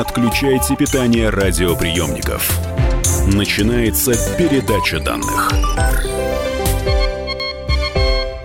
отключайте 0.00 0.76
питание 0.76 1.28
радиоприемников. 1.28 2.58
Начинается 3.26 4.12
передача 4.38 4.98
данных. 4.98 5.52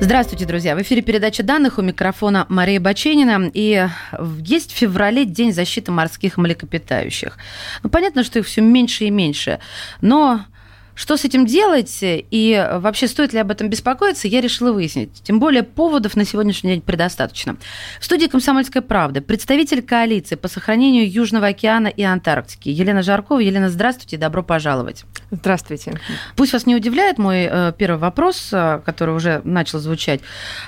Здравствуйте, 0.02 0.46
друзья. 0.46 0.76
В 0.76 0.82
эфире 0.82 1.02
передача 1.02 1.44
данных 1.44 1.78
у 1.78 1.82
микрофона 1.82 2.46
Мария 2.50 2.82
Баченина. 2.82 3.50
И 3.54 3.88
есть 4.42 4.74
в 4.74 4.76
феврале 4.76 5.24
День 5.24 5.54
защиты 5.54 5.94
морских 5.94 6.38
млекопитающих. 6.38 7.38
Ну, 7.84 7.90
понятно, 7.90 8.26
что 8.26 8.40
их 8.40 8.46
все 8.46 8.60
меньше 8.60 9.06
и 9.06 9.10
меньше. 9.10 9.60
Но 10.02 10.42
что 10.96 11.18
с 11.18 11.26
этим 11.26 11.46
делать 11.46 12.00
и 12.02 12.68
вообще 12.72 13.08
стоит 13.08 13.34
ли 13.34 13.40
об 13.40 13.52
этом 13.52 13.70
беспокоиться, 13.70 14.28
я 14.28 14.42
решила 14.42 14.72
выяснить. 14.72 15.12
Тем 15.24 15.40
более 15.40 15.64
поводов 15.64 16.16
на 16.16 16.26
сегодняшний 16.26 16.72
день 16.72 16.82
предостаточно. 16.82 17.58
В 18.00 18.06
студии 18.06 18.28
«Комсомольской 18.28 18.82
правды» 18.82 19.22
представитель 19.22 19.82
коалиции 19.82 20.36
по 20.36 20.48
сохранению 20.48 21.12
Южного 21.12 21.48
океана 21.48 21.88
и 21.88 22.02
Антарктики 22.02 22.70
Елена 22.70 23.04
Жаркова. 23.04 23.40
Елена, 23.40 23.70
здравствуйте, 23.70 24.18
добро 24.18 24.42
пожаловать. 24.42 25.06
Здравствуйте. 25.32 26.00
Пусть 26.36 26.54
вас 26.54 26.66
не 26.66 26.76
удивляет 26.76 27.18
мой 27.18 27.48
э, 27.50 27.74
первый 27.78 27.98
вопрос, 27.98 28.50
э, 28.52 28.82
который 28.86 29.16
уже 29.16 29.42
начал 29.44 29.80
звучать, 29.80 30.22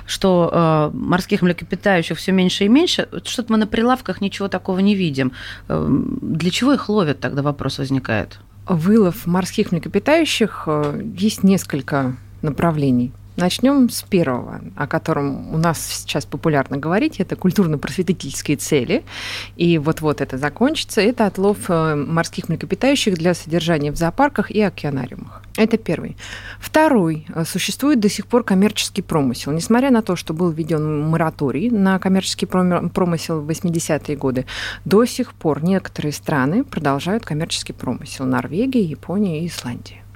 что 0.06 0.92
э, 0.94 0.98
морских 0.98 1.42
млекопитающих 1.42 2.18
все 2.18 2.32
меньше 2.32 2.66
и 2.66 2.68
меньше. 2.68 3.08
Что-то 3.24 3.54
мы 3.54 3.58
на 3.58 3.68
прилавках 3.68 4.20
ничего 4.20 4.48
такого 4.50 4.80
не 4.80 4.96
видим. 4.96 5.32
Для 5.68 6.52
чего 6.52 6.74
их 6.74 6.90
ловят, 6.90 7.20
тогда 7.20 7.42
вопрос 7.42 7.78
возникает 7.78 8.40
вылов 8.70 9.26
морских 9.26 9.72
млекопитающих 9.72 10.64
э, 10.68 11.02
есть 11.18 11.44
несколько 11.44 12.16
направлений. 12.42 13.12
Начнем 13.38 13.88
с 13.88 14.02
первого, 14.02 14.62
о 14.76 14.88
котором 14.88 15.54
у 15.54 15.60
нас 15.60 15.80
сейчас 15.80 16.26
популярно 16.26 16.78
говорить. 16.78 17.20
Это 17.20 17.36
культурно-просветительские 17.36 18.58
цели. 18.58 19.04
И 19.56 19.78
вот-вот 19.78 20.22
это 20.22 20.40
закончится. 20.40 21.02
Это 21.02 21.28
отлов 21.28 21.70
э, 21.70 21.94
морских 21.94 22.50
млекопитающих 22.50 23.14
для 23.14 23.36
содержания 23.36 23.92
в 23.92 23.96
зоопарках 23.96 24.50
и 24.50 24.60
океанариумах. 24.60 25.44
Это 25.56 25.78
первый. 25.78 26.18
Второй. 26.60 27.28
Э, 27.36 27.46
существует 27.46 28.00
до 28.00 28.10
сих 28.10 28.26
пор 28.26 28.44
коммерческий 28.44 29.04
промысел. 29.04 29.52
Несмотря 29.52 29.92
на 29.92 30.02
то, 30.02 30.16
что 30.16 30.34
был 30.34 30.50
введен 30.50 31.08
мораторий 31.08 31.70
на 31.70 32.00
коммерческий 32.00 32.48
промысел 32.48 33.42
в 33.42 33.48
80-е 33.48 34.18
годы, 34.18 34.48
до 34.84 35.06
сих 35.06 35.36
пор 35.36 35.64
некоторые 35.64 36.12
страны 36.12 36.64
продолжают 36.64 37.24
коммерческий 37.24 37.74
промысел. 37.74 38.26
Норвегия, 38.26 38.82
Япония 38.82 39.44
и 39.44 39.48
Исландия. 39.48 40.07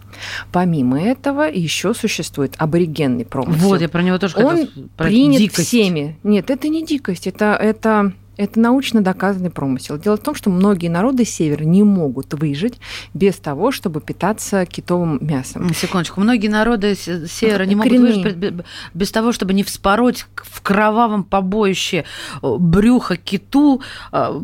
Помимо 0.51 1.01
этого 1.01 1.43
еще 1.43 1.93
существует 1.93 2.53
аборигенный 2.57 3.25
промысел. 3.25 3.67
Вот, 3.67 3.81
я 3.81 3.89
про 3.89 4.01
него 4.01 4.17
тоже 4.17 4.35
Он 4.37 4.67
хотела 4.67 4.87
принят 4.97 5.39
дикость. 5.39 5.67
всеми. 5.67 6.17
Нет, 6.23 6.49
это 6.49 6.67
не 6.67 6.85
дикость, 6.85 7.27
это, 7.27 7.57
это 7.59 8.13
это 8.41 8.59
научно 8.59 9.01
доказанный 9.01 9.51
промысел. 9.51 9.99
Дело 9.99 10.17
в 10.17 10.21
том, 10.21 10.33
что 10.33 10.49
многие 10.49 10.87
народы 10.87 11.25
севера 11.25 11.63
не 11.63 11.83
могут 11.83 12.33
выжить 12.33 12.79
без 13.13 13.35
того, 13.35 13.71
чтобы 13.71 14.01
питаться 14.01 14.65
китовым 14.65 15.19
мясом. 15.21 15.71
Секундочку. 15.73 16.21
Многие 16.21 16.47
народы 16.47 16.95
севера 16.95 17.65
не 17.65 17.75
могут 17.75 17.91
Коренные. 17.91 18.23
выжить 18.23 18.65
без 18.93 19.11
того, 19.11 19.31
чтобы 19.31 19.53
не 19.53 19.63
вспороть 19.63 20.25
в 20.35 20.61
кровавом 20.61 21.23
побоище 21.23 22.05
брюха 22.41 23.17
киту, 23.17 23.81
а, 24.11 24.41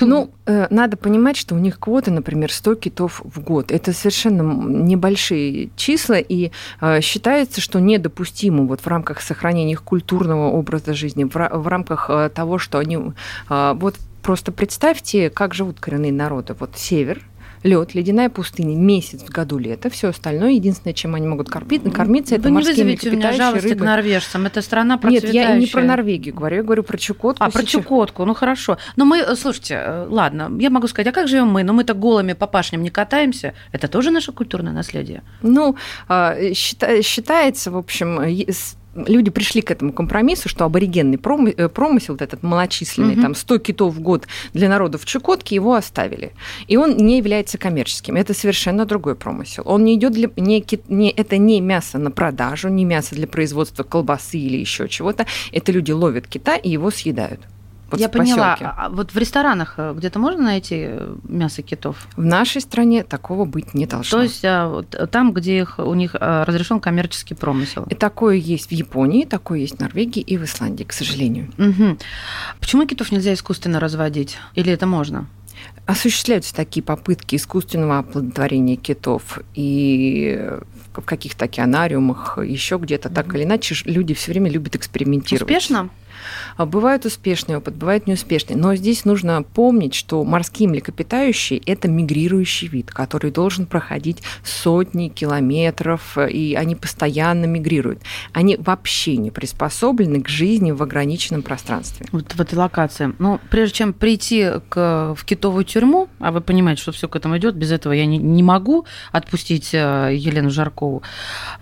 ну, 0.00 0.30
э, 0.46 0.66
надо 0.70 0.96
понимать, 0.96 1.36
что 1.36 1.54
у 1.54 1.58
них 1.58 1.78
квоты, 1.78 2.10
например, 2.10 2.52
100 2.52 2.74
китов 2.76 3.22
в 3.24 3.40
год. 3.40 3.70
Это 3.70 3.92
совершенно 3.92 4.42
небольшие 4.42 5.70
числа, 5.76 6.18
и 6.18 6.50
э, 6.80 7.00
считается, 7.00 7.60
что 7.60 7.80
недопустимо 7.80 8.64
вот 8.64 8.80
в 8.80 8.86
рамках 8.86 9.20
сохранения 9.20 9.72
их 9.72 9.82
культурного 9.82 10.50
образа 10.50 10.94
жизни, 10.94 11.24
в, 11.24 11.68
рамках 11.68 12.10
э, 12.10 12.30
того, 12.34 12.58
что 12.58 12.78
они... 12.78 12.98
Вот 13.48 13.96
просто 14.22 14.52
представьте, 14.52 15.30
как 15.30 15.54
живут 15.54 15.80
коренные 15.80 16.12
народы. 16.12 16.54
Вот 16.58 16.70
север, 16.76 17.22
лед, 17.62 17.94
ледяная 17.94 18.28
пустыня, 18.28 18.76
месяц 18.76 19.22
в 19.22 19.30
году 19.30 19.58
лето, 19.58 19.90
все 19.90 20.08
остальное, 20.08 20.52
единственное, 20.52 20.94
чем 20.94 21.14
они 21.14 21.26
могут 21.26 21.48
кормить, 21.48 21.82
кормиться, 21.92 22.34
это 22.34 22.44
Вы 22.44 22.54
морские 22.54 22.76
не 22.76 22.82
вызовите 22.82 23.10
у 23.10 23.12
меня 23.12 23.32
жалости 23.32 23.68
рыбы. 23.68 23.80
к 23.80 23.84
норвежцам, 23.84 24.46
это 24.46 24.62
страна 24.62 24.98
процветающая. 24.98 25.40
Нет, 25.40 25.50
я 25.50 25.56
не 25.56 25.66
про 25.66 25.82
Норвегию 25.82 26.34
говорю, 26.34 26.56
я 26.56 26.62
говорю 26.62 26.82
про 26.82 26.98
Чукотку. 26.98 27.44
А, 27.44 27.50
про 27.50 27.62
Чукотку, 27.64 28.24
ну 28.24 28.34
хорошо. 28.34 28.78
Но 28.96 29.04
мы, 29.04 29.18
э, 29.18 29.34
слушайте, 29.36 29.74
э, 29.74 30.06
ладно, 30.08 30.50
я 30.58 30.70
могу 30.70 30.86
сказать, 30.86 31.08
а 31.08 31.12
как 31.12 31.28
живем 31.28 31.48
мы? 31.48 31.62
Ну 31.62 31.72
мы 31.72 31.84
так 31.84 31.98
голыми 31.98 32.32
по 32.32 32.46
пашням 32.46 32.82
не 32.82 32.90
катаемся, 32.90 33.54
это 33.72 33.88
тоже 33.88 34.10
наше 34.10 34.32
культурное 34.32 34.72
наследие? 34.72 35.22
Ну, 35.42 35.76
а, 36.08 36.36
считается, 36.52 37.70
в 37.70 37.76
общем, 37.76 38.20
люди 39.06 39.30
пришли 39.30 39.62
к 39.62 39.70
этому 39.70 39.92
компромиссу, 39.92 40.48
что 40.48 40.64
аборигенный 40.64 41.18
э, 41.56 41.68
промысел, 41.68 42.14
вот 42.14 42.22
этот 42.22 42.42
малочисленный, 42.42 43.14
угу. 43.14 43.22
там 43.22 43.34
100 43.34 43.58
китов 43.58 43.94
в 43.94 44.00
год 44.00 44.26
для 44.52 44.68
народов 44.68 45.04
Чукотки, 45.04 45.54
его 45.54 45.74
оставили. 45.74 46.32
И 46.66 46.76
он 46.76 46.96
не 46.96 47.18
является 47.18 47.58
коммерческим. 47.58 48.16
Это 48.16 48.34
совершенно 48.34 48.84
другой 48.84 49.14
промысел. 49.14 49.62
Он 49.66 49.84
не 49.84 49.94
идет 49.94 50.12
для... 50.12 50.30
Не, 50.36 50.64
не, 50.88 51.10
это 51.10 51.38
не 51.38 51.60
мясо 51.60 51.98
на 51.98 52.10
продажу, 52.10 52.68
не 52.68 52.84
мясо 52.84 53.14
для 53.14 53.26
производства 53.26 53.82
колбасы 53.82 54.38
или 54.38 54.56
еще 54.56 54.88
чего-то. 54.88 55.26
Это 55.52 55.72
люди 55.72 55.92
ловят 55.92 56.26
кита 56.26 56.56
и 56.56 56.70
его 56.70 56.90
съедают. 56.90 57.40
Вот 57.90 58.00
Я 58.00 58.08
поняла. 58.08 58.56
А, 58.60 58.74
а 58.76 58.88
вот 58.90 59.12
в 59.14 59.18
ресторанах 59.18 59.74
э, 59.78 59.94
где-то 59.96 60.18
можно 60.18 60.42
найти 60.42 60.76
э, 60.88 61.16
мясо 61.24 61.62
китов? 61.62 62.06
В 62.16 62.24
нашей 62.24 62.60
стране 62.60 63.02
такого 63.02 63.46
быть 63.46 63.72
не 63.72 63.86
должно. 63.86 64.18
То 64.18 64.22
есть 64.24 64.44
а, 64.44 64.68
вот, 64.68 64.94
там, 65.10 65.32
где 65.32 65.58
их, 65.58 65.78
у 65.78 65.94
них 65.94 66.14
разрешен 66.14 66.80
коммерческий 66.80 67.34
промысел? 67.34 67.86
И 67.88 67.94
такое 67.94 68.36
есть 68.36 68.68
в 68.68 68.72
Японии, 68.72 69.24
такое 69.24 69.60
есть 69.60 69.76
в 69.76 69.80
Норвегии 69.80 70.20
и 70.20 70.36
в 70.36 70.44
Исландии, 70.44 70.84
к 70.84 70.92
сожалению. 70.92 71.50
Угу. 71.56 71.98
Почему 72.60 72.86
китов 72.86 73.10
нельзя 73.10 73.32
искусственно 73.32 73.80
разводить? 73.80 74.36
Или 74.54 74.70
это 74.72 74.86
можно? 74.86 75.26
Осуществляются 75.86 76.54
такие 76.54 76.82
попытки 76.82 77.36
искусственного 77.36 78.00
оплодотворения 78.00 78.76
китов 78.76 79.38
и 79.54 80.50
в 80.92 81.00
каких-то 81.00 81.46
океанариумах, 81.46 82.38
еще 82.38 82.76
где-то, 82.76 83.08
так 83.08 83.34
или 83.34 83.44
иначе, 83.44 83.74
люди 83.84 84.14
все 84.14 84.32
время 84.32 84.50
любят 84.50 84.76
экспериментировать. 84.76 85.50
Успешно? 85.50 85.90
А 86.56 86.66
бывает 86.66 87.04
успешный 87.04 87.56
опыт, 87.56 87.74
бывает 87.74 88.06
неуспешный. 88.06 88.56
Но 88.56 88.74
здесь 88.74 89.04
нужно 89.04 89.42
помнить, 89.42 89.94
что 89.94 90.24
морские 90.24 90.68
млекопитающие– 90.68 91.60
это 91.66 91.88
мигрирующий 91.88 92.68
вид, 92.68 92.90
который 92.90 93.30
должен 93.30 93.66
проходить 93.66 94.22
сотни 94.42 95.08
километров, 95.08 96.18
и 96.18 96.54
они 96.54 96.74
постоянно 96.74 97.44
мигрируют. 97.46 98.00
Они 98.32 98.56
вообще 98.56 99.16
не 99.16 99.30
приспособлены 99.30 100.22
к 100.22 100.28
жизни 100.28 100.70
в 100.70 100.82
ограниченном 100.82 101.42
пространстве. 101.42 102.06
Вот 102.12 102.32
в 102.32 102.40
этой 102.40 102.54
локации. 102.54 103.14
Ну, 103.18 103.40
прежде 103.50 103.76
чем 103.76 103.92
прийти 103.92 104.50
к, 104.68 105.14
в 105.16 105.24
китовую 105.24 105.64
тюрьму, 105.64 106.08
а 106.18 106.32
вы 106.32 106.40
понимаете, 106.40 106.82
что 106.82 106.92
все 106.92 107.08
к 107.08 107.16
этому 107.16 107.38
идет, 107.38 107.54
без 107.54 107.72
этого 107.72 107.92
я 107.92 108.06
не, 108.06 108.18
не 108.18 108.42
могу 108.42 108.86
отпустить 109.12 109.70
э, 109.72 110.10
Елену 110.14 110.50
Жаркову. 110.50 111.02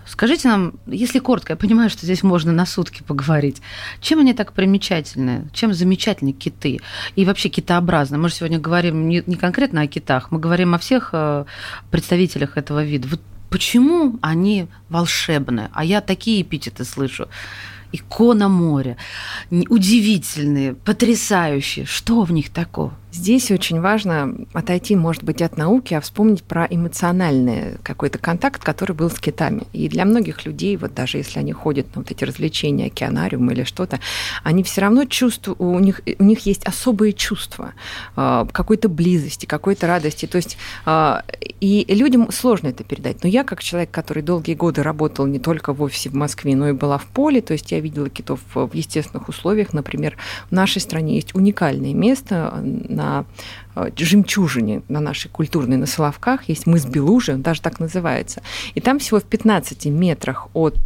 Скажите 0.05 0.47
нам, 0.47 0.73
если 0.85 1.19
коротко, 1.19 1.53
я 1.53 1.57
понимаю, 1.57 1.89
что 1.89 2.05
здесь 2.05 2.23
можно 2.23 2.51
на 2.51 2.65
сутки 2.65 3.03
поговорить, 3.03 3.61
чем 4.01 4.19
они 4.19 4.33
так 4.33 4.46
примечательны? 4.53 5.49
Чем 5.53 5.73
замечательны 5.73 6.31
киты? 6.31 6.79
И 7.15 7.25
вообще 7.25 7.49
китообразные. 7.49 8.19
Мы 8.19 8.29
же 8.29 8.35
сегодня 8.35 8.59
говорим 8.59 9.07
не, 9.07 9.23
не 9.25 9.35
конкретно 9.35 9.81
о 9.81 9.87
китах, 9.87 10.31
мы 10.31 10.39
говорим 10.39 10.75
о 10.75 10.77
всех 10.77 11.09
э, 11.13 11.45
представителях 11.91 12.57
этого 12.57 12.83
вида. 12.83 13.07
Вот 13.07 13.21
почему 13.49 14.17
они 14.21 14.67
волшебные? 14.89 15.69
А 15.73 15.83
я 15.83 16.01
такие 16.01 16.41
эпитеты 16.41 16.83
слышу 16.83 17.27
икона 17.91 18.49
моря, 18.49 18.97
удивительные, 19.49 20.73
потрясающие. 20.73 21.85
Что 21.85 22.23
в 22.23 22.31
них 22.31 22.49
такого? 22.49 22.93
Здесь 23.17 23.49
очень 23.49 23.81
важно 23.81 24.35
отойти, 24.53 24.95
может 24.95 25.23
быть, 25.23 25.41
от 25.41 25.57
науки, 25.57 25.95
а 25.95 26.01
вспомнить 26.01 26.43
про 26.43 26.67
эмоциональный 26.69 27.79
какой-то 27.81 28.19
контакт, 28.19 28.63
который 28.63 28.95
был 28.95 29.09
с 29.09 29.19
китами. 29.19 29.63
И 29.73 29.89
для 29.89 30.05
многих 30.05 30.45
людей, 30.45 30.77
вот 30.77 30.93
даже 30.93 31.17
если 31.17 31.39
они 31.39 31.51
ходят 31.51 31.95
на 31.95 32.03
вот 32.03 32.11
эти 32.11 32.23
развлечения, 32.23 32.85
океанариум 32.85 33.49
или 33.49 33.63
что-то, 33.63 33.99
они 34.43 34.61
все 34.61 34.81
равно 34.81 35.05
чувствуют, 35.05 35.59
у 35.59 35.79
них, 35.79 36.01
у 36.19 36.23
них 36.23 36.45
есть 36.45 36.63
особые 36.65 37.13
чувства 37.13 37.73
а, 38.15 38.45
какой-то 38.51 38.87
близости, 38.87 39.47
какой-то 39.47 39.87
радости. 39.87 40.27
То 40.27 40.35
есть 40.35 40.59
а, 40.85 41.23
и 41.59 41.85
людям 41.89 42.31
сложно 42.31 42.67
это 42.67 42.83
передать. 42.83 43.23
Но 43.23 43.29
я, 43.29 43.43
как 43.43 43.63
человек, 43.63 43.89
который 43.89 44.21
долгие 44.21 44.53
годы 44.53 44.83
работал 44.83 45.25
не 45.25 45.39
только 45.39 45.73
в 45.73 45.81
офисе 45.81 46.09
в 46.09 46.13
Москве, 46.13 46.55
но 46.55 46.69
и 46.69 46.73
была 46.73 46.99
в 46.99 47.07
поле, 47.07 47.41
то 47.41 47.53
есть 47.53 47.71
я 47.71 47.79
видела 47.79 48.11
китов 48.11 48.41
в 48.53 48.69
естественных 48.75 49.27
условиях. 49.27 49.73
Например, 49.73 50.15
в 50.49 50.51
нашей 50.51 50.81
стране 50.81 51.15
есть 51.15 51.33
уникальное 51.33 51.95
место 51.95 52.61
на 52.61 53.06
на 53.07 53.25
э, 53.75 53.89
жемчужине 53.97 54.81
на 54.89 54.99
нашей 54.99 55.29
культурной, 55.29 55.77
на 55.77 55.85
Соловках, 55.85 56.49
есть 56.49 56.67
мыс 56.67 56.85
Белужи, 56.85 57.33
он 57.33 57.41
даже 57.41 57.61
так 57.61 57.79
называется. 57.79 58.41
И 58.75 58.81
там 58.81 58.99
всего 58.99 59.19
в 59.19 59.23
15 59.23 59.85
метрах 59.85 60.47
от 60.53 60.77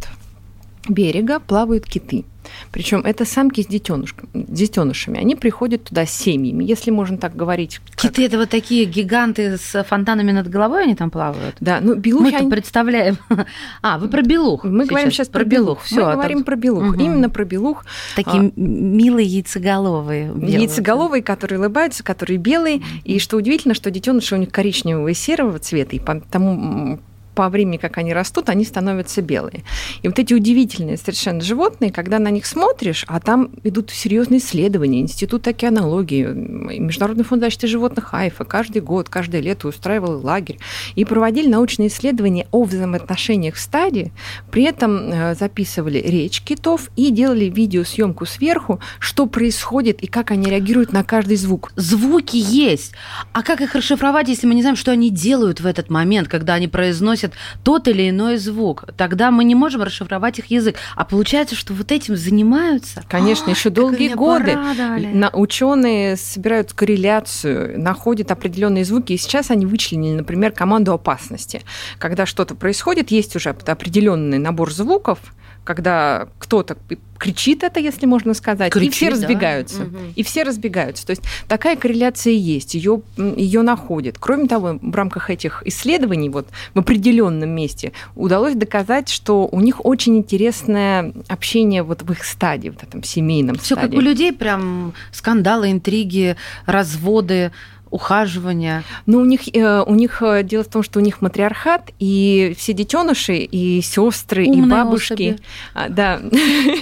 берега 0.88 1.40
плавают 1.40 1.86
киты. 1.86 2.24
Причем 2.70 3.00
это 3.00 3.24
самки 3.24 3.62
с, 3.62 3.66
детеныш, 3.66 4.14
детенышами. 4.34 5.18
Они 5.18 5.36
приходят 5.36 5.84
туда 5.84 6.06
с 6.06 6.10
семьями, 6.10 6.64
если 6.64 6.90
можно 6.90 7.16
так 7.16 7.36
говорить. 7.36 7.80
Как... 7.90 8.12
Киты 8.12 8.26
это 8.26 8.38
вот 8.38 8.50
такие 8.50 8.84
гиганты 8.84 9.58
с 9.58 9.84
фонтанами 9.84 10.32
над 10.32 10.48
головой, 10.48 10.84
они 10.84 10.94
там 10.94 11.10
плавают? 11.10 11.56
Да, 11.60 11.78
ну 11.80 11.94
белухи... 11.94 12.24
Мы-то 12.24 12.38
они... 12.38 12.50
представляем... 12.50 13.18
А, 13.82 13.98
вы 13.98 14.08
про 14.08 14.22
белух. 14.22 14.64
Мы 14.64 14.84
сейчас. 14.84 14.88
говорим 14.88 15.10
сейчас 15.10 15.28
про, 15.28 15.40
про 15.40 15.44
белух. 15.44 15.82
Все, 15.82 16.04
Мы 16.04 16.12
а 16.12 16.14
говорим 16.14 16.38
там... 16.38 16.44
про 16.44 16.56
белух. 16.56 16.94
Угу. 16.94 17.00
Именно 17.00 17.30
про 17.30 17.44
белух. 17.44 17.84
Такие 18.16 18.42
а... 18.44 18.52
милые 18.56 19.26
яйцеголовые. 19.26 20.32
Белые. 20.32 20.58
Яйцеголовые, 20.60 21.22
которые 21.22 21.58
улыбаются, 21.58 22.02
которые 22.02 22.38
белые. 22.38 22.82
И 23.04 23.18
что 23.18 23.36
удивительно, 23.36 23.74
что 23.74 23.90
детеныши 23.90 24.34
у 24.34 24.38
них 24.38 24.50
коричневого 24.50 25.08
и 25.08 25.14
серого 25.14 25.58
цвета, 25.58 25.96
и 25.96 25.98
потому 25.98 27.00
по 27.34 27.48
времени, 27.48 27.76
как 27.76 27.98
они 27.98 28.12
растут, 28.12 28.48
они 28.48 28.64
становятся 28.64 29.22
белые. 29.22 29.62
И 30.02 30.08
вот 30.08 30.18
эти 30.18 30.34
удивительные 30.34 30.96
совершенно 30.96 31.40
животные, 31.40 31.92
когда 31.92 32.18
на 32.18 32.28
них 32.28 32.46
смотришь, 32.46 33.04
а 33.08 33.20
там 33.20 33.50
идут 33.64 33.90
серьезные 33.90 34.38
исследования, 34.40 35.00
Институт 35.00 35.46
океанологии, 35.48 36.24
Международный 36.24 37.24
фонд 37.24 37.42
защиты 37.42 37.66
животных 37.66 38.14
Айфа 38.14 38.44
каждый 38.44 38.82
год, 38.82 39.08
каждое 39.08 39.40
лето 39.40 39.68
устраивал 39.68 40.20
лагерь 40.20 40.58
и 40.94 41.04
проводили 41.04 41.48
научные 41.48 41.88
исследования 41.88 42.46
о 42.50 42.64
взаимоотношениях 42.64 43.54
в 43.54 43.60
стаде, 43.60 44.12
при 44.50 44.64
этом 44.64 45.10
э, 45.10 45.34
записывали 45.34 45.98
речь 45.98 46.42
китов 46.42 46.90
и 46.96 47.10
делали 47.10 47.46
видеосъемку 47.46 48.26
сверху, 48.26 48.80
что 48.98 49.26
происходит 49.26 50.02
и 50.02 50.06
как 50.06 50.30
они 50.30 50.50
реагируют 50.50 50.92
на 50.92 51.04
каждый 51.04 51.36
звук. 51.36 51.72
Звуки 51.76 52.36
есть. 52.36 52.92
А 53.32 53.42
как 53.42 53.60
их 53.60 53.74
расшифровать, 53.74 54.28
если 54.28 54.46
мы 54.46 54.54
не 54.54 54.62
знаем, 54.62 54.76
что 54.76 54.90
они 54.90 55.10
делают 55.10 55.60
в 55.60 55.66
этот 55.66 55.90
момент, 55.90 56.28
когда 56.28 56.54
они 56.54 56.68
произносят 56.68 57.21
произносят 57.22 57.32
тот 57.62 57.88
или 57.88 58.10
иной 58.10 58.36
звук. 58.36 58.84
Тогда 58.96 59.30
мы 59.30 59.44
не 59.44 59.54
можем 59.54 59.82
расшифровать 59.82 60.38
их 60.38 60.46
язык. 60.46 60.76
А 60.96 61.04
получается, 61.04 61.54
что 61.54 61.74
вот 61.74 61.92
этим 61.92 62.16
занимаются. 62.16 63.02
Конечно, 63.08 63.50
еще 63.50 63.70
долгие 63.70 64.14
годы 64.14 64.56
на, 64.56 65.30
ученые 65.30 66.16
собирают 66.16 66.72
корреляцию, 66.72 67.80
находят 67.80 68.30
определенные 68.30 68.84
звуки, 68.84 69.12
и 69.12 69.16
сейчас 69.16 69.50
они 69.50 69.66
вычленили, 69.66 70.14
например, 70.14 70.52
команду 70.52 70.92
опасности. 70.92 71.62
Когда 71.98 72.26
что-то 72.26 72.54
происходит, 72.54 73.10
есть 73.10 73.36
уже 73.36 73.50
определенный 73.50 74.38
набор 74.38 74.72
звуков, 74.72 75.18
когда 75.64 76.28
кто-то 76.38 76.76
кричит 77.22 77.62
это, 77.62 77.78
если 77.78 78.04
можно 78.06 78.34
сказать, 78.34 78.72
кричит, 78.72 78.92
и 78.92 78.96
все 78.96 79.08
разбегаются. 79.10 79.84
Да? 79.84 79.98
И 80.16 80.24
все 80.24 80.42
разбегаются. 80.42 81.06
То 81.06 81.12
есть 81.12 81.22
такая 81.46 81.76
корреляция 81.76 82.32
есть, 82.32 82.74
ее, 82.74 83.02
ее 83.16 83.62
находят. 83.62 84.16
Кроме 84.18 84.48
того, 84.48 84.80
в 84.82 84.94
рамках 84.94 85.30
этих 85.30 85.62
исследований 85.64 86.28
вот, 86.28 86.48
в 86.74 86.80
определенном 86.80 87.50
месте 87.50 87.92
удалось 88.16 88.56
доказать, 88.56 89.08
что 89.08 89.46
у 89.46 89.60
них 89.60 89.84
очень 89.84 90.16
интересное 90.16 91.12
общение 91.28 91.84
вот 91.84 92.02
в 92.02 92.10
их 92.10 92.24
стадии, 92.24 92.70
в 92.70 92.82
этом 92.82 93.04
семейном 93.04 93.56
Все 93.56 93.76
как 93.76 93.92
у 93.92 94.00
людей, 94.00 94.32
прям 94.32 94.92
скандалы, 95.12 95.70
интриги, 95.70 96.36
разводы, 96.66 97.52
ухаживания? 97.92 98.82
Ну, 99.06 99.20
у 99.20 99.24
них, 99.24 99.54
э, 99.54 99.82
у 99.82 99.94
них 99.94 100.22
э, 100.22 100.42
дело 100.42 100.64
в 100.64 100.68
том, 100.68 100.82
что 100.82 100.98
у 100.98 101.02
них 101.02 101.20
матриархат, 101.20 101.90
и 101.98 102.56
все 102.58 102.72
детеныши, 102.72 103.36
и 103.36 103.80
сестры, 103.82 104.46
и 104.46 104.60
бабушки. 104.62 105.12
Особи. 105.12 105.38
А, 105.74 105.88
да, 105.88 106.20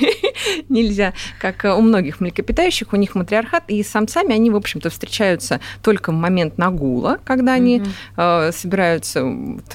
нельзя, 0.69 1.13
как 1.39 1.65
у 1.65 1.81
многих 1.83 2.21
млекопитающих, 2.21 2.93
у 2.93 2.97
них 2.97 3.15
матриархат, 3.15 3.65
и 3.69 3.83
с 3.83 3.89
самцами 3.89 4.35
они, 4.35 4.51
в 4.51 4.57
общем-то, 4.57 4.89
встречаются 4.89 5.61
только 5.83 6.13
в 6.13 6.15
момент 6.15 6.57
нагула, 6.59 7.19
когда 7.25 7.55
они 7.55 7.83
э, 8.17 8.53
собираются 8.53 9.27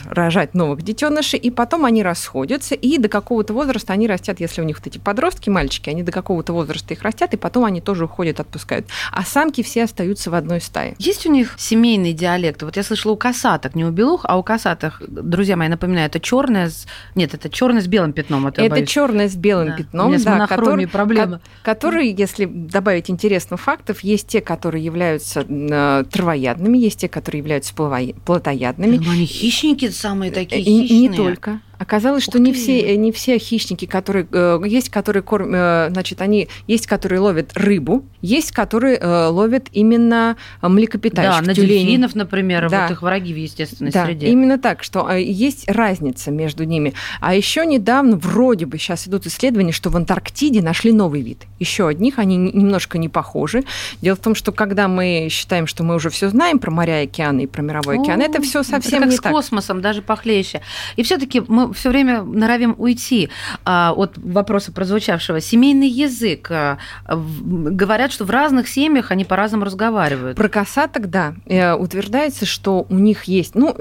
рожать 0.09 0.53
новых 0.53 0.83
детенышей, 0.83 1.37
и 1.37 1.51
потом 1.51 1.85
они 1.85 2.01
расходятся, 2.01 2.75
и 2.75 2.97
до 2.97 3.09
какого-то 3.09 3.53
возраста 3.53 3.93
они 3.93 4.07
растят, 4.07 4.39
если 4.39 4.61
у 4.61 4.63
них 4.63 4.77
вот 4.77 4.87
эти 4.87 4.97
подростки, 4.97 5.49
мальчики, 5.49 5.89
они 5.89 6.01
до 6.01 6.13
какого-то 6.13 6.53
возраста 6.53 6.93
их 6.93 7.01
растят, 7.01 7.33
и 7.33 7.37
потом 7.37 7.65
они 7.65 7.81
тоже 7.81 8.05
уходят, 8.05 8.39
отпускают. 8.39 8.87
А 9.11 9.23
самки 9.23 9.61
все 9.63 9.83
остаются 9.83 10.31
в 10.31 10.35
одной 10.35 10.61
стае. 10.61 10.95
Есть 10.97 11.24
у 11.25 11.31
них 11.31 11.55
семейный 11.57 12.13
диалект? 12.13 12.63
Вот 12.63 12.77
я 12.77 12.83
слышала 12.83 13.13
у 13.13 13.17
косаток, 13.17 13.75
не 13.75 13.85
у 13.85 13.91
белух, 13.91 14.21
а 14.23 14.37
у 14.37 14.43
косатых, 14.43 15.01
друзья 15.07 15.55
мои, 15.57 15.67
напоминаю, 15.67 16.07
это 16.07 16.19
черное 16.19 16.69
с... 16.69 16.85
Нет, 17.15 17.33
это 17.33 17.49
черное 17.49 17.81
с 17.81 17.87
белым 17.87 18.13
пятном. 18.13 18.47
Это, 18.47 18.61
это 18.61 18.85
черное 18.85 19.29
с 19.29 19.35
белым 19.35 19.69
да. 19.69 19.77
пятном, 19.77 20.13
У 20.13 20.17
да, 20.17 20.47
который, 20.47 20.87
проблема. 20.87 21.41
Которые, 21.63 22.11
если 22.11 22.45
добавить 22.45 23.09
интересных 23.09 23.59
фактов, 23.59 24.01
есть 24.01 24.27
те, 24.27 24.41
которые 24.41 24.83
являются 24.83 25.45
э, 25.47 26.03
травоядными, 26.11 26.77
есть 26.77 27.01
те, 27.01 27.09
которые 27.09 27.39
являются 27.39 27.73
плотоядными. 27.73 28.97
Но 28.97 29.11
они 29.11 29.25
хищники 29.25 29.89
самые 29.89 30.31
такие 30.31 30.63
хищные. 30.63 30.87
И 30.87 31.07
не 31.07 31.09
только. 31.09 31.59
Оказалось, 31.77 32.23
что 32.23 32.39
не 32.39 32.53
все, 32.53 32.95
не 32.97 33.11
все 33.11 33.37
хищники, 33.37 33.85
которые 33.85 34.27
э, 34.31 34.61
есть, 34.65 34.89
которые 34.89 35.23
корм, 35.23 35.53
э, 35.53 35.89
значит, 35.89 36.21
они 36.21 36.47
есть, 36.67 36.87
которые 36.87 37.19
ловят 37.19 37.51
рыбу, 37.55 38.05
есть, 38.21 38.51
которые 38.51 38.97
э, 38.97 39.25
ловят 39.27 39.67
именно 39.71 40.37
млекопитающих. 40.61 41.41
Да, 41.41 41.47
на 41.47 41.53
тюлени. 41.53 41.85
дельфинов, 41.85 42.15
например, 42.15 42.69
да. 42.69 42.83
вот 42.83 42.91
их 42.91 43.01
враги 43.01 43.33
в 43.33 43.37
естественной 43.37 43.91
да, 43.91 44.05
среде. 44.05 44.27
Именно 44.27 44.57
так, 44.57 44.83
что 44.83 45.09
есть 45.11 45.69
разница 45.69 46.31
между 46.31 46.63
ними. 46.63 46.93
А 47.19 47.35
еще 47.35 47.65
недавно, 47.65 48.17
вроде 48.17 48.65
бы, 48.65 48.77
сейчас 48.77 49.07
идут 49.07 49.25
исследования, 49.25 49.71
что 49.71 49.89
в 49.89 49.97
Антарктиде 49.97 50.61
нашли 50.61 50.91
новый 50.91 51.21
вид. 51.21 51.43
Еще 51.59 51.87
одних, 51.87 52.19
они 52.19 52.37
немножко 52.37 52.97
не 52.97 53.09
похожи. 53.09 53.63
Дело 54.01 54.15
в 54.15 54.19
том, 54.19 54.35
что 54.35 54.51
когда 54.51 54.87
мы 54.87 55.27
считаем, 55.29 55.67
что 55.67 55.83
мы 55.83 55.95
уже 55.95 56.09
все 56.09 56.29
знаем 56.29 56.59
про 56.59 56.71
моря 56.71 57.01
и 57.01 57.05
океаны 57.05 57.43
и 57.43 57.47
про 57.47 57.61
мировой 57.61 57.99
океан, 57.99 58.21
О, 58.21 58.23
это 58.23 58.41
все 58.41 58.63
совсем 58.63 58.99
это 58.99 59.03
как 59.03 59.11
не 59.11 59.17
с 59.17 59.21
так. 59.21 59.31
космосом, 59.31 59.81
даже 59.81 60.01
похлеще. 60.01 60.61
И 60.95 61.03
все-таки 61.03 61.41
мы 61.47 61.64
все 61.73 61.89
время 61.89 62.23
норовим 62.23 62.75
уйти 62.77 63.29
а, 63.63 63.93
от 63.95 64.17
вопроса 64.17 64.71
прозвучавшего. 64.71 65.41
Семейный 65.41 65.89
язык. 65.89 66.49
А, 66.51 66.77
говорят, 67.07 68.11
что 68.11 68.25
в 68.25 68.29
разных 68.29 68.67
семьях 68.67 69.11
они 69.11 69.25
по-разному 69.25 69.65
разговаривают. 69.65 70.37
Про 70.37 70.49
косаток, 70.49 71.09
да. 71.09 71.35
Э, 71.45 71.73
утверждается, 71.73 72.45
что 72.45 72.85
у 72.89 72.95
них 72.95 73.25
есть... 73.25 73.55
Ну, 73.55 73.75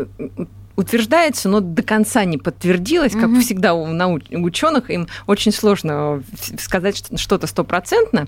утверждается, 0.77 1.49
но 1.49 1.61
до 1.61 1.83
конца 1.83 2.25
не 2.25 2.39
подтвердилось, 2.39 3.13
как 3.13 3.31
угу. 3.31 3.41
всегда 3.41 3.75
у 3.75 3.87
науч- 3.87 4.35
ученых, 4.37 4.91
им 4.91 5.07
очень 5.27 5.53
сложно 5.53 6.23
сказать 6.59 7.05
что-то 7.17 7.47
стопроцентно. 7.47 8.27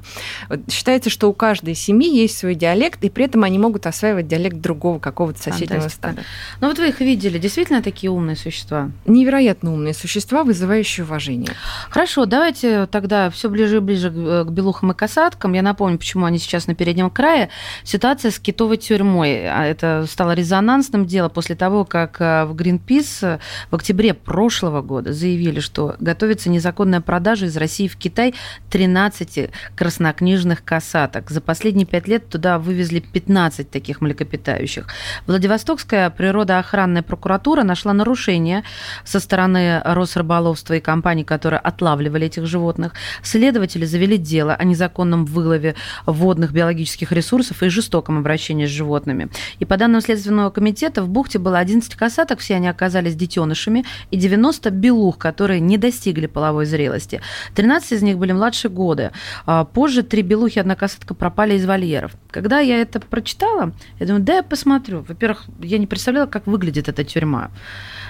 Считается, 0.71 1.11
что 1.11 1.29
у 1.29 1.33
каждой 1.33 1.75
семьи 1.75 2.15
есть 2.15 2.39
свой 2.39 2.55
диалект, 2.55 3.03
и 3.05 3.11
при 3.11 3.25
этом 3.25 3.45
они 3.45 3.59
могут 3.59 3.87
осваивать 3.87 4.29
диалект 4.29 4.57
другого 4.57 4.99
какого-то 4.99 5.43
соседнего 5.43 5.89
стада. 5.89 6.23
Ну 6.61 6.69
вот 6.69 6.79
вы 6.79 6.89
их 6.89 7.01
видели, 7.01 7.39
действительно 7.39 7.83
такие 7.83 8.11
умные 8.11 8.37
существа? 8.37 8.91
Невероятно 9.07 9.73
умные 9.73 9.95
существа, 9.95 10.45
вызывающие 10.45 11.05
уважение. 11.05 11.51
Хорошо, 11.91 12.27
давайте 12.27 12.87
тогда 12.87 13.31
все 13.31 13.49
ближе 13.49 13.79
и 13.79 13.81
ближе 13.81 14.11
к 14.11 14.51
белухам 14.51 14.93
и 14.93 14.95
касаткам. 14.95 15.53
Я 15.53 15.63
напомню, 15.63 15.99
почему 15.99 16.27
они 16.27 16.39
сейчас 16.39 16.67
на 16.67 16.75
переднем 16.75 17.11
крае. 17.11 17.49
Ситуация 17.83 18.31
с 18.31 18.39
китовой 18.39 18.77
тюрьмой. 18.77 19.49
А 19.49 19.65
это 19.65 20.07
стало 20.09 20.33
резонансным 20.33 21.07
делом 21.07 21.31
после 21.31 21.57
того, 21.57 21.85
как 21.85 22.21
э, 22.21 22.36
в 22.45 22.55
Greenpeace 22.55 23.41
в 23.71 23.75
октябре 23.75 24.13
прошлого 24.13 24.83
года 24.83 25.13
заявили, 25.13 25.61
что 25.61 25.97
готовится 26.01 26.51
незаконная 26.51 27.01
продажа 27.01 27.47
из 27.47 27.57
России 27.57 27.89
в 27.89 27.97
Китай 27.97 28.35
13 28.71 29.51
краснокнижных 29.75 30.65
касаток. 30.65 31.31
За 31.31 31.41
последние 31.41 31.87
пять 31.87 32.09
лет 32.09 32.29
туда 32.29 32.59
вывезли 32.59 33.01
15 33.01 33.71
таких 33.71 34.01
млекопитающих. 34.01 34.89
Владивостокская 35.27 36.11
природоохранная 36.11 37.03
прокуратура 37.03 37.63
нашла 37.63 37.93
нарушение 37.93 38.65
со 39.05 39.21
стороны 39.21 39.81
Росрыболовства 39.85 40.75
и 40.75 40.81
компаний, 40.81 41.25
которые 41.25 41.61
отлавливали 41.61 42.27
этих 42.27 42.47
животных. 42.47 42.93
Следователи 43.23 43.85
завели 43.85 44.19
дело 44.19 44.55
о 44.55 44.65
незаконном 44.65 45.25
вылове 45.25 45.77
водных 46.05 46.53
биологических 46.53 47.13
ресурсов 47.13 47.63
и 47.63 47.69
жестоком 47.69 48.19
обращении 48.19 48.67
с 48.67 48.71
животными. 48.71 49.29
И 49.61 49.65
по 49.65 49.77
данным 49.77 50.01
Следственного 50.01 50.51
комитета 50.51 51.03
в 51.03 51.09
бухте 51.09 51.39
было 51.39 51.59
11 51.59 51.95
касаток, 51.95 52.26
касаток, 52.27 52.41
все 52.41 52.57
они 52.57 52.69
оказались 52.69 53.15
детенышами, 53.15 53.85
и 54.11 54.17
90 54.17 54.71
белух, 54.71 55.19
которые 55.19 55.61
не 55.61 55.79
достигли 55.79 56.27
половой 56.27 56.67
зрелости. 56.67 57.21
13 57.55 57.93
из 57.93 58.03
них 58.03 58.19
были 58.19 58.33
младше 58.33 58.69
года. 58.69 59.13
А 59.47 59.65
позже 59.65 60.03
три 60.03 60.23
белухи 60.23 60.59
и 60.59 60.61
одна 60.61 60.75
касатка 60.75 61.15
пропали 61.15 61.55
из 61.55 61.65
вольеров. 61.65 62.13
Когда 62.31 62.61
я 62.61 62.81
это 62.81 63.01
прочитала, 63.01 63.73
я 64.01 64.07
думаю, 64.07 64.25
да, 64.25 64.37
я 64.37 64.43
посмотрю. 64.43 65.05
Во-первых, 65.09 65.45
я 65.61 65.79
не 65.79 65.87
представляла, 65.87 66.27
как 66.27 66.47
выглядит 66.47 66.89
эта 66.89 67.05
тюрьма. 67.05 67.51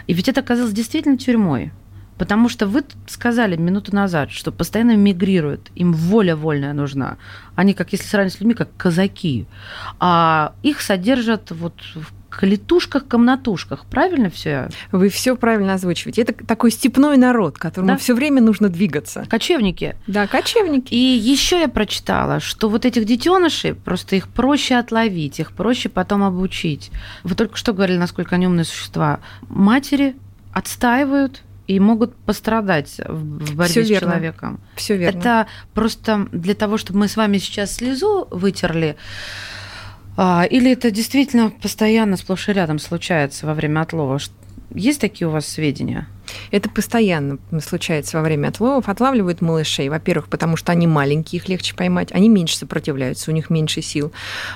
И 0.08 0.14
ведь 0.14 0.28
это 0.28 0.40
оказалось 0.40 0.73
действительно 0.73 1.18
тюрьмой. 1.18 1.73
Потому 2.18 2.49
что 2.49 2.66
вы 2.66 2.82
сказали 3.06 3.56
минуту 3.56 3.94
назад, 3.94 4.30
что 4.30 4.50
постоянно 4.50 4.96
мигрируют, 4.96 5.70
им 5.75 5.92
воля 5.92 6.35
вольная 6.35 6.73
нужна. 6.73 7.18
Они, 7.56 7.75
как 7.75 7.92
если 7.92 8.06
сравнивать 8.06 8.32
с 8.32 8.40
людьми, 8.40 8.54
как 8.54 8.75
казаки. 8.78 9.46
А 10.00 10.54
их 10.62 10.80
содержат 10.80 11.50
вот 11.50 11.75
в 11.94 12.25
клетушках-комнатушках. 12.36 13.86
Правильно 13.86 14.30
все? 14.30 14.68
Вы 14.92 15.08
все 15.08 15.36
правильно 15.36 15.74
озвучиваете. 15.74 16.22
Это 16.22 16.32
такой 16.32 16.70
степной 16.70 17.16
народ, 17.16 17.58
которому 17.58 17.92
да? 17.92 17.96
все 17.96 18.14
время 18.14 18.40
нужно 18.40 18.68
двигаться. 18.68 19.24
Кочевники. 19.28 19.96
Да, 20.06 20.26
кочевники. 20.26 20.92
И 20.92 20.96
еще 20.96 21.60
я 21.60 21.68
прочитала, 21.68 22.40
что 22.40 22.68
вот 22.68 22.84
этих 22.84 23.04
детенышей 23.04 23.74
просто 23.74 24.16
их 24.16 24.28
проще 24.28 24.76
отловить, 24.76 25.40
их 25.40 25.52
проще 25.52 25.88
потом 25.88 26.22
обучить. 26.22 26.90
Вы 27.22 27.34
только 27.34 27.56
что 27.56 27.72
говорили, 27.72 27.98
насколько 27.98 28.34
они 28.34 28.46
умные 28.46 28.64
существа. 28.64 29.20
Матери 29.48 30.16
отстаивают 30.52 31.42
и 31.66 31.80
могут 31.80 32.14
пострадать 32.14 33.00
в 33.06 33.54
борьбе 33.56 33.72
Всё 33.72 33.84
с 33.84 33.88
верно. 33.88 34.12
человеком. 34.12 34.60
Все 34.76 34.96
верно. 34.96 35.18
Это 35.18 35.46
просто 35.74 36.28
для 36.32 36.54
того, 36.54 36.78
чтобы 36.78 37.00
мы 37.00 37.08
с 37.08 37.16
вами 37.16 37.38
сейчас 37.38 37.74
слезу 37.74 38.28
вытерли, 38.30 38.96
или 40.18 40.73
это 40.73 40.90
действительно 40.90 41.50
постоянно 41.50 42.16
сплошь 42.16 42.49
и 42.49 42.52
рядом 42.52 42.78
случается 42.78 43.46
во 43.46 43.54
время 43.54 43.80
отлова? 43.80 44.18
Есть 44.75 45.00
такие 45.00 45.28
у 45.28 45.30
вас 45.30 45.46
сведения? 45.46 46.08
Это 46.50 46.68
постоянно 46.68 47.38
случается 47.61 48.16
во 48.16 48.23
время 48.23 48.49
отловов. 48.49 48.88
Отлавливают 48.88 49.40
малышей, 49.40 49.88
во-первых, 49.88 50.28
потому 50.28 50.56
что 50.56 50.73
они 50.73 50.87
маленькие, 50.87 51.40
их 51.40 51.49
легче 51.49 51.75
поймать, 51.75 52.12
они 52.12 52.28
меньше 52.28 52.56
сопротивляются, 52.58 53.30
у 53.30 53.35
них 53.35 53.49
меньше 53.49 53.80
сил. 53.80 54.12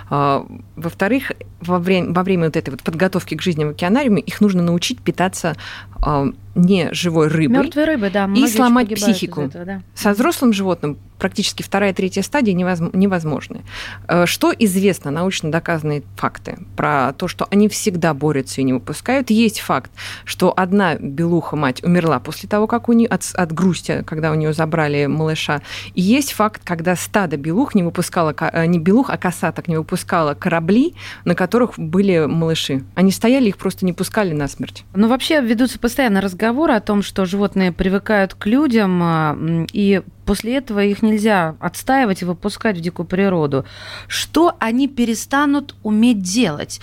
А, 0.09 0.47
Во-вторых, 0.77 1.33
во 1.61 1.79
время, 1.79 2.13
во 2.13 2.23
время 2.23 2.47
вот 2.47 2.57
этой 2.57 2.71
вот 2.71 2.83
подготовки 2.83 3.35
к 3.35 3.43
жизни 3.43 3.65
в 3.65 3.71
океанариуме 3.71 4.21
их 4.21 4.41
нужно 4.41 4.63
научить 4.63 5.01
питаться 5.01 5.57
а, 6.03 6.27
не 6.55 6.93
живой 6.93 7.29
рыбой. 7.29 7.65
Мертвые 7.65 7.87
рыбы, 7.87 8.11
да. 8.11 8.27
очень 8.27 8.49
сломать 8.49 8.93
психику. 8.95 9.43
этого, 9.43 9.65
да. 9.65 9.83
Со 9.95 10.13
взрослым 10.13 10.53
животным 10.53 10.99
практически 11.21 11.63
вторая, 11.63 11.93
третья 11.95 12.23
стадия 12.23 12.55
невозм- 12.55 12.91
невозможны. 12.97 13.63
Э, 14.09 14.27
Что 14.27 14.53
известно, 14.59 15.11
научно 15.11 15.53
доказанные 15.53 16.03
факты 16.17 16.59
про 16.77 17.13
то, 17.13 17.29
что 17.29 17.47
они 17.51 17.69
всегда 17.69 18.15
борются 18.15 18.61
и 18.61 18.65
не 18.65 18.73
выпускают. 18.73 19.31
Есть 19.31 19.61
факт, 19.61 19.91
что 20.25 20.53
одна 20.57 20.97
белуха 20.97 21.55
мать 21.57 21.83
умерла 21.85 22.19
после 22.19 22.49
того, 22.49 22.67
как 22.67 22.89
у 22.89 22.93
нее 22.93 23.09
от, 23.09 23.23
от 23.35 23.53
грусти, 23.53 24.03
когда 24.05 24.33
у 24.33 24.35
нее 24.35 24.53
забрали 24.53 25.07
малыша. 25.07 25.61
И 25.95 26.01
есть 26.01 26.33
факт, 26.33 26.63
когда 26.65 26.97
стадо 26.97 27.37
белух 27.37 27.75
не 27.75 27.83
выпускало, 27.83 28.33
ка- 28.33 28.51
э, 28.53 28.67
не 28.67 28.79
белух, 28.79 29.11
а 29.11 29.17
косаток 29.19 29.69
не 29.69 29.77
выпускало 29.77 30.35
корабли, 30.35 30.95
на 31.25 31.35
которых 31.35 31.79
были 31.79 32.27
малыши. 32.27 32.83
Они 32.95 33.11
стояли, 33.13 33.49
их 33.49 33.57
просто 33.59 33.85
не 33.85 33.93
пускали 33.93 34.33
на 34.33 34.49
смерть. 34.49 34.85
Но 34.95 35.09
вообще 35.09 35.41
ведутся 35.41 35.79
постоянно 35.79 36.21
разговоры 36.21 36.73
о 36.73 36.81
том, 36.81 37.03
что 37.03 37.27
животные 37.27 37.73
привыкают 37.73 38.35
к 38.35 38.47
людям, 38.47 39.01
а, 39.03 39.39
и 39.73 40.03
после 40.31 40.59
этого 40.59 40.79
их 40.85 41.03
нельзя 41.03 41.57
отстаивать 41.59 42.23
и 42.23 42.25
выпускать 42.25 42.77
в 42.77 42.81
дикую 42.81 43.05
природу. 43.05 43.65
Что 44.07 44.55
они 44.61 44.87
перестанут 44.87 45.75
уметь 45.83 46.23
делать? 46.23 46.81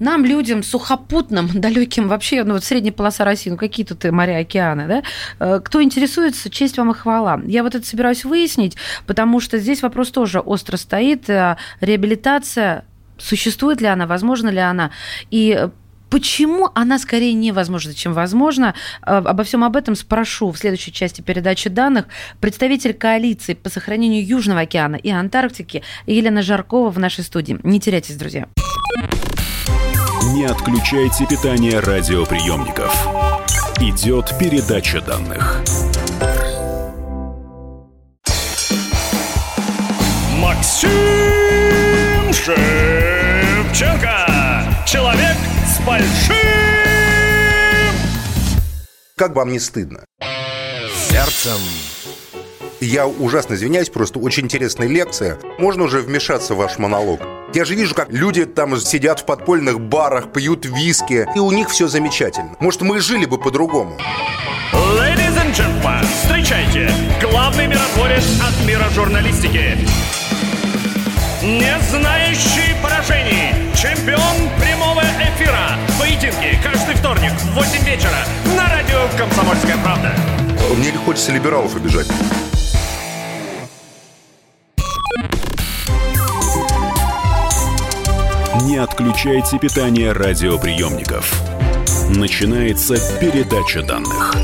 Нам, 0.00 0.24
людям 0.24 0.64
сухопутным, 0.64 1.48
далеким 1.54 2.08
вообще, 2.08 2.42
ну 2.42 2.54
вот 2.54 2.64
средняя 2.64 2.92
полоса 2.92 3.24
России, 3.24 3.50
ну 3.50 3.56
какие 3.56 3.86
тут 3.86 4.02
моря, 4.10 4.40
океаны, 4.40 4.88
да? 4.88 5.02
Э, 5.38 5.60
Кто 5.64 5.80
интересуется, 5.80 6.50
честь 6.50 6.76
вам 6.76 6.90
и 6.90 6.94
хвала. 6.94 7.40
Я 7.46 7.62
вот 7.62 7.76
это 7.76 7.86
собираюсь 7.86 8.24
выяснить, 8.24 8.76
потому 9.06 9.38
что 9.38 9.58
здесь 9.58 9.80
вопрос 9.80 10.10
тоже 10.10 10.40
остро 10.40 10.76
стоит. 10.76 11.30
Э, 11.30 11.56
Реабилитация, 11.80 12.84
существует 13.16 13.80
ли 13.80 13.86
она, 13.86 14.08
возможно 14.08 14.48
ли 14.48 14.58
она? 14.58 14.90
И 15.30 15.56
э, 15.56 15.70
Почему 16.10 16.70
она 16.74 16.98
скорее 16.98 17.34
невозможна, 17.34 17.94
чем 17.94 18.12
возможно? 18.14 18.74
Э, 19.06 19.18
Обо 19.18 19.44
всем 19.44 19.64
об 19.64 19.76
этом 19.76 19.94
спрошу 19.94 20.50
в 20.50 20.58
следующей 20.58 20.92
части 20.92 21.20
передачи 21.20 21.68
данных. 21.68 22.06
Представитель 22.40 22.94
коалиции 22.94 23.54
по 23.54 23.68
сохранению 23.68 24.26
Южного 24.26 24.60
океана 24.60 24.96
и 24.96 25.10
Антарктики 25.10 25.82
Елена 26.06 26.42
Жаркова 26.42 26.90
в 26.90 26.98
нашей 26.98 27.24
студии. 27.24 27.58
Не 27.62 27.80
теряйтесь, 27.80 28.16
друзья. 28.16 28.46
Не 30.34 30.44
отключайте 30.44 31.26
питание 31.26 31.80
радиоприемников. 31.80 32.94
Идет 33.80 34.34
передача 34.38 35.00
данных. 35.00 35.62
Максим 40.40 41.17
с 45.78 45.86
большим... 45.86 46.36
Как 49.16 49.34
вам 49.34 49.52
не 49.52 49.58
стыдно? 49.58 50.04
Сердцем. 51.10 51.58
Я 52.80 53.08
ужасно 53.08 53.54
извиняюсь, 53.54 53.90
просто 53.90 54.20
очень 54.20 54.44
интересная 54.44 54.86
лекция. 54.86 55.38
Можно 55.58 55.84
уже 55.84 56.00
вмешаться 56.00 56.54
в 56.54 56.58
ваш 56.58 56.78
монолог? 56.78 57.20
Я 57.52 57.64
же 57.64 57.74
вижу, 57.74 57.94
как 57.94 58.12
люди 58.12 58.44
там 58.44 58.78
сидят 58.78 59.20
в 59.20 59.24
подпольных 59.24 59.80
барах, 59.80 60.32
пьют 60.32 60.64
виски, 60.64 61.26
и 61.34 61.38
у 61.40 61.50
них 61.50 61.70
все 61.70 61.88
замечательно. 61.88 62.54
Может, 62.60 62.82
мы 62.82 62.98
и 62.98 63.00
жили 63.00 63.24
бы 63.24 63.38
по-другому. 63.38 63.98
Ladies 64.72 65.36
and 65.36 65.52
gentlemen, 65.52 66.06
встречайте, 66.22 66.88
главный 67.20 67.66
миротворец 67.66 68.24
от 68.40 68.66
мира 68.66 68.88
журналистики. 68.94 69.76
Не 71.42 71.80
знающий 71.90 72.67
«Комсомольская 79.48 79.82
правда». 79.82 80.14
Мне 80.76 80.90
не 80.90 80.98
хочется 80.98 81.32
либералов 81.32 81.74
обижать. 81.74 82.06
Не 88.64 88.76
отключайте 88.76 89.58
питание 89.58 90.12
радиоприемников. 90.12 91.32
Начинается 92.10 92.96
передача 93.18 93.82
данных. 93.82 94.34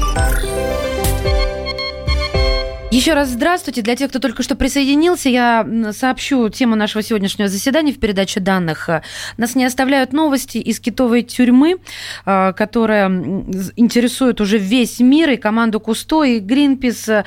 Еще 2.95 3.15
раз 3.15 3.31
здравствуйте. 3.31 3.83
Для 3.83 3.97
тех, 3.97 4.09
кто 4.09 4.21
только 4.21 4.45
что 4.45 4.55
присоединился, 4.55 5.29
я 5.29 5.67
сообщу 5.91 6.49
тему 6.49 6.77
нашего 6.77 7.03
сегодняшнего 7.03 7.49
заседания 7.49 7.93
в 7.93 7.99
передаче 7.99 8.39
данных. 8.39 8.89
Нас 9.37 9.57
не 9.57 9.65
оставляют 9.65 10.13
новости 10.13 10.59
из 10.59 10.79
китовой 10.79 11.23
тюрьмы, 11.23 11.79
э, 12.25 12.53
которая 12.53 13.09
интересует 13.75 14.41
уже 14.41 14.59
весь 14.59 15.01
мир, 15.01 15.31
и 15.31 15.37
команду 15.37 15.81
Кусто, 15.81 16.23
и 16.23 16.39
Гринпис 16.39 17.09
э, 17.09 17.25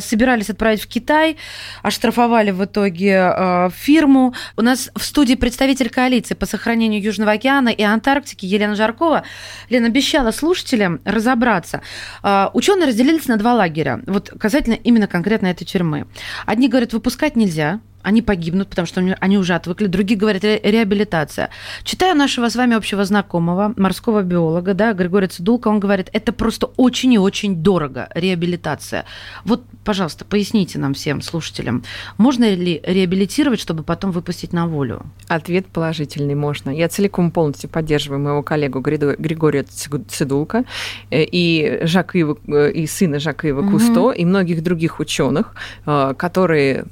собирались 0.00 0.50
отправить 0.50 0.82
в 0.82 0.88
Китай, 0.88 1.36
оштрафовали 1.84 2.50
в 2.50 2.64
итоге 2.64 3.32
э, 3.36 3.70
фирму. 3.72 4.34
У 4.56 4.62
нас 4.62 4.90
в 4.96 5.04
студии 5.04 5.36
представитель 5.36 5.90
коалиции 5.90 6.34
по 6.34 6.44
сохранению 6.44 7.00
Южного 7.00 7.30
океана 7.30 7.68
и 7.68 7.84
Антарктики 7.84 8.46
Елена 8.46 8.74
Жаркова. 8.74 9.22
Лена 9.70 9.86
обещала 9.86 10.32
слушателям 10.32 10.98
разобраться. 11.04 11.82
А, 12.24 12.50
Ученые 12.52 12.88
разделились 12.88 13.28
на 13.28 13.36
два 13.36 13.54
лагеря. 13.54 14.00
Вот 14.06 14.32
касательно 14.40 14.74
именно 14.74 15.03
конкретно 15.06 15.46
этой 15.48 15.64
тюрьмы. 15.64 16.06
Одни 16.46 16.68
говорят, 16.68 16.92
выпускать 16.92 17.36
нельзя, 17.36 17.80
они 18.04 18.22
погибнут, 18.22 18.68
потому 18.68 18.86
что 18.86 19.00
они- 19.00 19.38
уже 19.38 19.54
отвыкли. 19.54 19.86
Другие 19.86 20.18
говорят, 20.18 20.44
ре- 20.44 20.60
реабилитация. 20.62 21.50
Читаю 21.82 22.16
нашего 22.16 22.48
с 22.48 22.54
вами 22.56 22.76
общего 22.76 23.04
знакомого, 23.04 23.74
морского 23.76 24.22
биолога, 24.22 24.74
да, 24.74 24.92
Григория 24.92 25.26
Цидулка, 25.26 25.68
он 25.68 25.80
говорит, 25.80 26.08
это 26.12 26.32
просто 26.32 26.66
очень 26.76 27.12
и 27.14 27.18
очень 27.18 27.56
дорого, 27.56 28.08
реабилитация. 28.14 29.04
Вот, 29.44 29.64
пожалуйста, 29.84 30.24
поясните 30.24 30.78
нам 30.78 30.94
всем, 30.94 31.22
слушателям, 31.22 31.82
можно 32.18 32.48
ли 32.54 32.80
реабилитировать, 32.84 33.60
чтобы 33.60 33.82
потом 33.82 34.12
выпустить 34.12 34.52
на 34.52 34.66
волю? 34.66 35.02
Ответ 35.28 35.66
положительный 35.66 36.34
можно. 36.34 36.70
Я 36.70 36.88
целиком 36.88 37.30
полностью 37.30 37.70
поддерживаю 37.70 38.20
моего 38.20 38.42
коллегу 38.42 38.80
Григория 38.80 39.64
Цидулка 39.64 40.64
э, 41.10 41.24
и 41.24 41.80
Жака 41.86 42.18
Ива, 42.18 42.36
э, 42.46 42.70
и 42.72 42.86
сына 42.86 43.18
Жака 43.18 43.48
Ива 43.48 43.62
Мгм. 43.62 43.72
Кусто, 43.72 44.10
и 44.10 44.24
многих 44.24 44.62
других 44.62 45.00
ученых, 45.00 45.54
э, 45.86 46.14
которые 46.16 46.84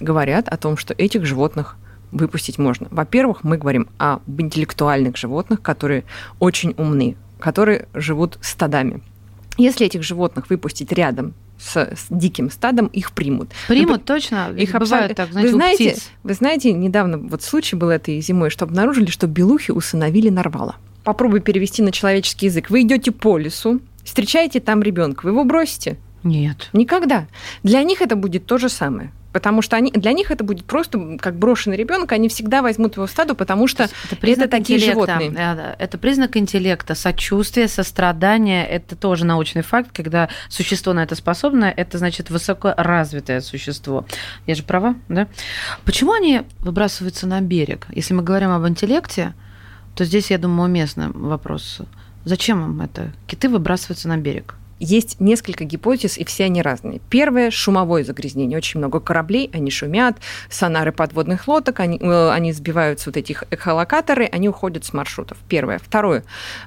говорят 0.00 0.48
о 0.48 0.56
том, 0.56 0.76
что 0.76 0.94
этих 0.94 1.24
животных 1.24 1.76
выпустить 2.12 2.58
можно. 2.58 2.88
Во-первых, 2.90 3.44
мы 3.44 3.56
говорим 3.56 3.88
об 3.98 4.22
интеллектуальных 4.40 5.16
животных, 5.16 5.62
которые 5.62 6.04
очень 6.38 6.74
умны, 6.76 7.16
которые 7.38 7.88
живут 7.94 8.38
стадами. 8.40 9.02
Если 9.56 9.86
этих 9.86 10.02
животных 10.02 10.48
выпустить 10.50 10.92
рядом 10.92 11.34
с, 11.58 11.76
с 11.76 12.06
диким 12.08 12.50
стадом, 12.50 12.86
их 12.86 13.12
примут. 13.12 13.50
Примут, 13.68 14.04
точно? 14.04 14.50
Их 14.56 14.72
бывает 14.72 15.14
так, 15.14 15.30
знаете, 15.30 15.50
вы 15.50 15.54
знаете, 15.54 15.96
вы 16.22 16.34
знаете, 16.34 16.72
недавно 16.72 17.18
вот 17.18 17.42
случай 17.42 17.76
был 17.76 17.90
этой 17.90 18.20
зимой, 18.20 18.50
что 18.50 18.64
обнаружили, 18.64 19.10
что 19.10 19.26
белухи 19.26 19.70
усыновили 19.70 20.30
нарвала. 20.30 20.76
Попробуй 21.04 21.40
перевести 21.40 21.82
на 21.82 21.92
человеческий 21.92 22.46
язык. 22.46 22.70
Вы 22.70 22.82
идете 22.82 23.10
по 23.10 23.36
лесу, 23.38 23.80
встречаете 24.04 24.60
там 24.60 24.82
ребенка, 24.82 25.24
вы 25.24 25.30
его 25.30 25.44
бросите? 25.44 25.98
Нет. 26.22 26.68
Никогда. 26.72 27.26
Для 27.62 27.82
них 27.82 28.02
это 28.02 28.16
будет 28.16 28.46
то 28.46 28.58
же 28.58 28.68
самое. 28.68 29.12
Потому 29.32 29.62
что 29.62 29.76
они, 29.76 29.92
для 29.92 30.12
них 30.12 30.30
это 30.30 30.42
будет 30.42 30.64
просто 30.64 31.16
как 31.18 31.36
брошенный 31.36 31.76
ребенок, 31.76 32.10
они 32.12 32.28
всегда 32.28 32.62
возьмут 32.62 32.96
его 32.96 33.06
в 33.06 33.10
стаду, 33.10 33.34
потому 33.34 33.68
что 33.68 33.88
Это 34.06 34.16
признак 34.16 34.50
такие 34.50 34.78
интеллекта. 34.78 35.20
животные. 35.20 35.76
Это 35.78 35.98
признак 35.98 36.36
интеллекта, 36.36 36.94
сочувствия, 36.94 37.68
сострадания. 37.68 38.66
Это 38.66 38.96
тоже 38.96 39.24
научный 39.24 39.62
факт, 39.62 39.90
когда 39.92 40.28
существо 40.48 40.92
на 40.92 41.04
это 41.04 41.14
способно, 41.14 41.66
это 41.66 41.98
значит 41.98 42.30
высокоразвитое 42.30 43.40
существо. 43.40 44.04
Я 44.46 44.54
же 44.54 44.62
права, 44.64 44.96
да? 45.08 45.28
Почему 45.84 46.12
они 46.12 46.42
выбрасываются 46.58 47.26
на 47.26 47.40
берег? 47.40 47.86
Если 47.90 48.14
мы 48.14 48.22
говорим 48.22 48.50
об 48.50 48.66
интеллекте, 48.66 49.34
то 49.94 50.04
здесь, 50.04 50.30
я 50.30 50.38
думаю, 50.38 50.68
уместный 50.68 51.08
вопрос. 51.08 51.80
Зачем 52.24 52.64
им 52.64 52.80
это? 52.80 53.12
Киты 53.26 53.48
выбрасываются 53.48 54.08
на 54.08 54.16
берег. 54.16 54.54
Есть 54.80 55.20
несколько 55.20 55.64
гипотез, 55.64 56.18
и 56.18 56.24
все 56.24 56.44
они 56.44 56.62
разные. 56.62 57.00
Первое– 57.10 57.50
шумовое 57.52 58.02
загрязнение. 58.02 58.56
Очень 58.56 58.78
много 58.78 58.98
кораблей, 58.98 59.50
они 59.52 59.70
шумят, 59.70 60.16
сонары 60.48 60.90
подводных 60.90 61.46
лодок, 61.46 61.80
они, 61.80 61.98
э, 61.98 62.30
они 62.30 62.52
сбиваются 62.52 63.10
вот 63.10 63.16
этих 63.16 63.44
эхолокаторы, 63.50 64.24
они 64.24 64.48
уходят 64.48 64.84
с 64.84 64.92
маршрутов. 64.92 65.38
Первое. 65.48 65.78
Второе 65.78 66.24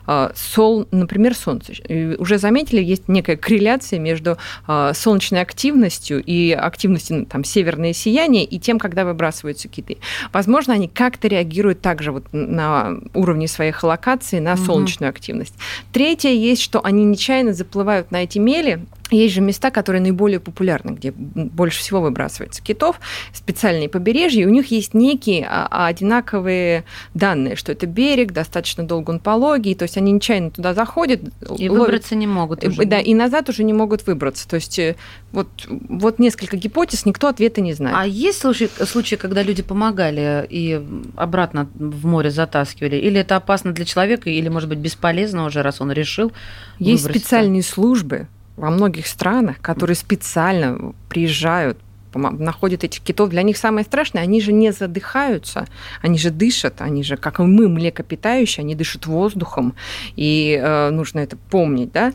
э,– 0.08 0.32
сол, 0.36 0.88
например, 0.92 1.36
солнце. 1.36 1.74
Уже 2.20 2.38
заметили, 2.38 2.82
есть 2.82 3.08
некая 3.08 3.36
корреляция 3.36 4.00
между 4.00 4.38
э, 4.68 4.92
солнечной 4.94 5.42
активностью 5.42 6.24
и 6.24 6.52
активностью 6.52 7.26
там, 7.26 7.44
северное 7.44 7.94
сияние 7.94 8.46
и 8.46 8.60
тем, 8.60 8.78
когда 8.78 9.06
выбрасываются 9.06 9.68
киты. 9.68 9.98
Возможно, 10.32 10.76
они 10.76 10.88
как-то 10.88 11.28
реагируют 11.28 11.82
также 11.82 12.12
вот 12.12 12.26
на 12.32 13.00
уровне 13.14 13.48
своей 13.48 13.72
холокации 13.72 14.40
на 14.40 14.54
угу. 14.54 14.66
солнечную 14.66 15.10
активность. 15.10 15.56
Третье 15.92 16.30
есть, 16.30 16.62
что 16.62 16.84
они 16.84 17.04
нечаянно 17.04 17.54
заплывают 17.54 18.03
на 18.12 18.24
эти 18.24 18.40
мели, 18.40 18.86
есть 19.16 19.34
же 19.34 19.42
места, 19.42 19.72
которые 19.72 20.02
наиболее 20.02 20.40
популярны, 20.40 20.92
где 20.92 21.12
больше 21.12 21.80
всего 21.80 22.02
выбрасывается 22.02 22.62
китов, 22.62 23.00
специальные 23.34 23.90
побережья, 23.90 24.44
и 24.44 24.46
у 24.46 24.50
них 24.50 24.72
есть 24.72 24.94
некие 24.94 25.46
а, 25.50 25.68
а, 25.70 25.88
одинаковые 25.88 26.86
данные, 27.14 27.56
что 27.56 27.72
это 27.72 27.86
берег, 27.86 28.32
достаточно 28.32 28.84
долго 28.84 29.12
он 29.12 29.20
пологий, 29.20 29.76
то 29.76 29.84
есть 29.84 29.98
они 29.98 30.12
нечаянно 30.12 30.52
туда 30.52 30.74
заходят. 30.74 31.22
И 31.58 31.70
ловят, 31.70 31.86
выбраться 31.86 32.16
не 32.16 32.28
могут 32.28 32.64
уже. 32.64 32.86
Да, 32.86 33.00
и 33.00 33.14
назад 33.14 33.50
уже 33.50 33.64
не 33.64 33.74
могут 33.74 34.06
выбраться. 34.06 34.48
То 34.48 34.56
есть 34.56 34.80
э, 34.80 34.96
вот, 35.32 35.48
вот 35.68 36.20
несколько 36.20 36.58
гипотез, 36.58 37.06
никто 37.06 37.28
ответа 37.28 37.62
не 37.62 37.74
знает. 37.74 37.96
А 37.98 38.06
есть 38.06 38.40
случаи, 38.40 38.70
случаи, 38.86 39.16
когда 39.16 39.44
люди 39.44 39.64
помогали 39.64 40.46
и 40.50 40.82
обратно 41.16 41.70
в 41.76 42.06
море 42.06 42.32
затаскивали? 42.32 42.96
Или 42.96 43.20
это 43.20 43.36
опасно 43.36 43.72
для 43.74 43.86
человека, 43.86 44.30
или, 44.30 44.50
может 44.50 44.70
быть, 44.70 44.80
бесполезно 44.80 45.46
уже, 45.46 45.62
раз 45.62 45.82
он 45.82 45.92
решил 45.92 46.32
Есть 46.80 47.06
специальные 47.06 47.64
службы, 47.64 48.28
во 48.56 48.70
многих 48.70 49.08
странах, 49.08 49.60
которые 49.62 49.96
специально 49.96 50.94
приезжают 51.10 51.78
находят 52.16 52.84
этих 52.84 53.02
китов, 53.02 53.30
для 53.30 53.42
них 53.42 53.58
самое 53.58 53.86
страшное, 53.86 54.22
они 54.22 54.42
же 54.42 54.54
не 54.54 54.72
задыхаются, 54.72 55.68
они 56.02 56.20
же 56.20 56.30
дышат, 56.30 56.76
они 56.82 57.04
же, 57.04 57.18
как 57.18 57.40
и 57.40 57.44
мы, 57.44 57.68
млекопитающие, 57.68 58.64
они 58.64 58.76
дышат 58.76 59.06
воздухом, 59.08 59.74
и 60.16 60.60
э, 60.62 60.90
нужно 60.92 61.20
это 61.20 61.38
помнить, 61.38 61.92
да, 61.92 62.14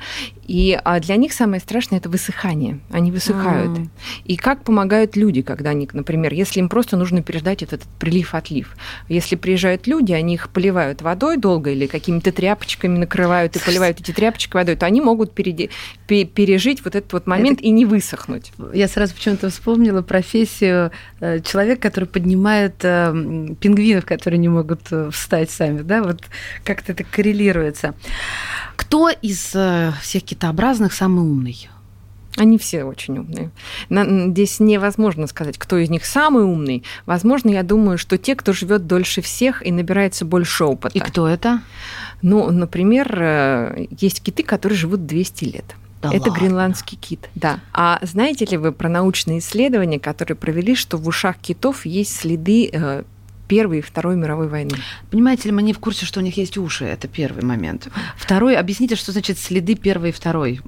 и 0.48 0.78
а 0.84 1.00
для 1.00 1.16
них 1.16 1.32
самое 1.32 1.60
страшное 1.60 1.98
это 1.98 2.08
высыхание. 2.08 2.80
Они 2.90 3.12
высыхают. 3.12 3.78
Mm. 3.78 3.88
И 4.24 4.36
как 4.36 4.64
помогают 4.64 5.16
люди, 5.16 5.42
когда 5.42 5.70
они, 5.70 5.88
например, 5.92 6.34
если 6.34 6.60
им 6.60 6.68
просто 6.68 6.96
нужно 6.96 7.22
переждать 7.22 7.62
этот, 7.62 7.78
этот 7.78 7.88
прилив-отлив. 7.98 8.76
Если 9.08 9.36
приезжают 9.36 9.86
люди, 9.86 10.12
они 10.12 10.34
их 10.34 10.50
поливают 10.50 11.02
водой 11.02 11.36
долго 11.36 11.70
или 11.70 11.86
какими-то 11.86 12.32
тряпочками 12.32 12.98
накрывают 12.98 13.56
и 13.56 13.58
поливают 13.60 14.00
эти 14.00 14.12
тряпочки 14.12 14.54
водой, 14.54 14.76
то 14.76 14.86
они 14.86 15.00
могут 15.00 15.32
переди, 15.32 15.70
пережить 16.06 16.84
вот 16.84 16.94
этот 16.94 17.12
вот 17.12 17.26
момент 17.26 17.60
это... 17.60 17.68
и 17.68 17.70
не 17.70 17.86
высохнуть. 17.86 18.52
Я 18.74 18.88
сразу 18.88 19.14
почему-то 19.14 19.50
вспомнила 19.50 20.02
профессию 20.02 20.90
э, 21.20 21.40
человека, 21.40 21.82
который 21.82 22.06
поднимает 22.06 22.74
э, 22.82 23.54
пингвинов, 23.60 24.04
которые 24.04 24.38
не 24.38 24.48
могут 24.48 24.80
э, 24.90 25.10
встать 25.10 25.50
сами, 25.50 25.82
да, 25.82 26.02
вот 26.02 26.22
как-то 26.64 26.92
это 26.92 27.04
коррелируется. 27.04 27.94
Кто 28.76 29.08
из 29.10 29.54
всех 30.02 30.24
китообразных 30.38 30.92
самый 30.92 31.24
умный? 31.24 31.68
Они 32.36 32.56
все 32.56 32.84
очень 32.84 33.18
умные. 33.18 33.50
Здесь 34.30 34.60
невозможно 34.60 35.26
сказать, 35.26 35.58
кто 35.58 35.76
из 35.76 35.90
них 35.90 36.06
самый 36.06 36.44
умный. 36.44 36.84
Возможно, 37.04 37.50
я 37.50 37.64
думаю, 37.64 37.98
что 37.98 38.16
те, 38.16 38.36
кто 38.36 38.52
живет 38.52 38.86
дольше 38.86 39.20
всех 39.20 39.66
и 39.66 39.72
набирается 39.72 40.24
больше 40.24 40.64
опыта. 40.64 40.96
И 40.96 41.00
кто 41.00 41.26
это? 41.26 41.62
Ну, 42.22 42.48
например, 42.52 43.12
э, 43.20 43.86
есть 43.90 44.22
киты, 44.22 44.44
которые 44.44 44.78
живут 44.78 45.06
200 45.06 45.44
лет. 45.46 45.64
Да 46.00 46.10
это 46.10 46.28
ладно. 46.28 46.40
гренландский 46.40 46.96
кит, 46.96 47.28
да. 47.34 47.58
А 47.72 47.98
знаете 48.02 48.44
ли 48.44 48.56
вы 48.56 48.70
про 48.70 48.88
научные 48.88 49.40
исследования, 49.40 49.98
которые 49.98 50.36
провели, 50.36 50.76
что 50.76 50.96
в 50.96 51.08
ушах 51.08 51.38
китов 51.38 51.84
есть 51.86 52.14
следы 52.14 52.70
э, 52.72 53.02
Первой 53.48 53.78
и 53.78 53.82
Второй 53.82 54.16
мировой 54.16 54.48
войны. 54.48 54.76
Понимаете 55.10 55.48
ли, 55.48 55.54
мы 55.54 55.62
не 55.62 55.72
в 55.72 55.78
курсе, 55.78 56.06
что 56.06 56.20
у 56.20 56.22
них 56.22 56.36
есть 56.36 56.58
уши. 56.58 56.84
Это 56.84 57.08
первый 57.08 57.42
момент. 57.42 57.88
Второй, 58.16 58.56
объясните, 58.56 58.94
что 58.94 59.10
значит 59.12 59.38
следы 59.38 59.74
первой 59.74 60.10
и 60.10 60.12
второй. 60.12 60.60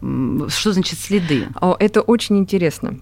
Что 0.49 0.73
значит 0.73 0.99
следы? 0.99 1.47
О, 1.61 1.77
это 1.79 2.01
очень 2.01 2.39
интересно. 2.39 2.99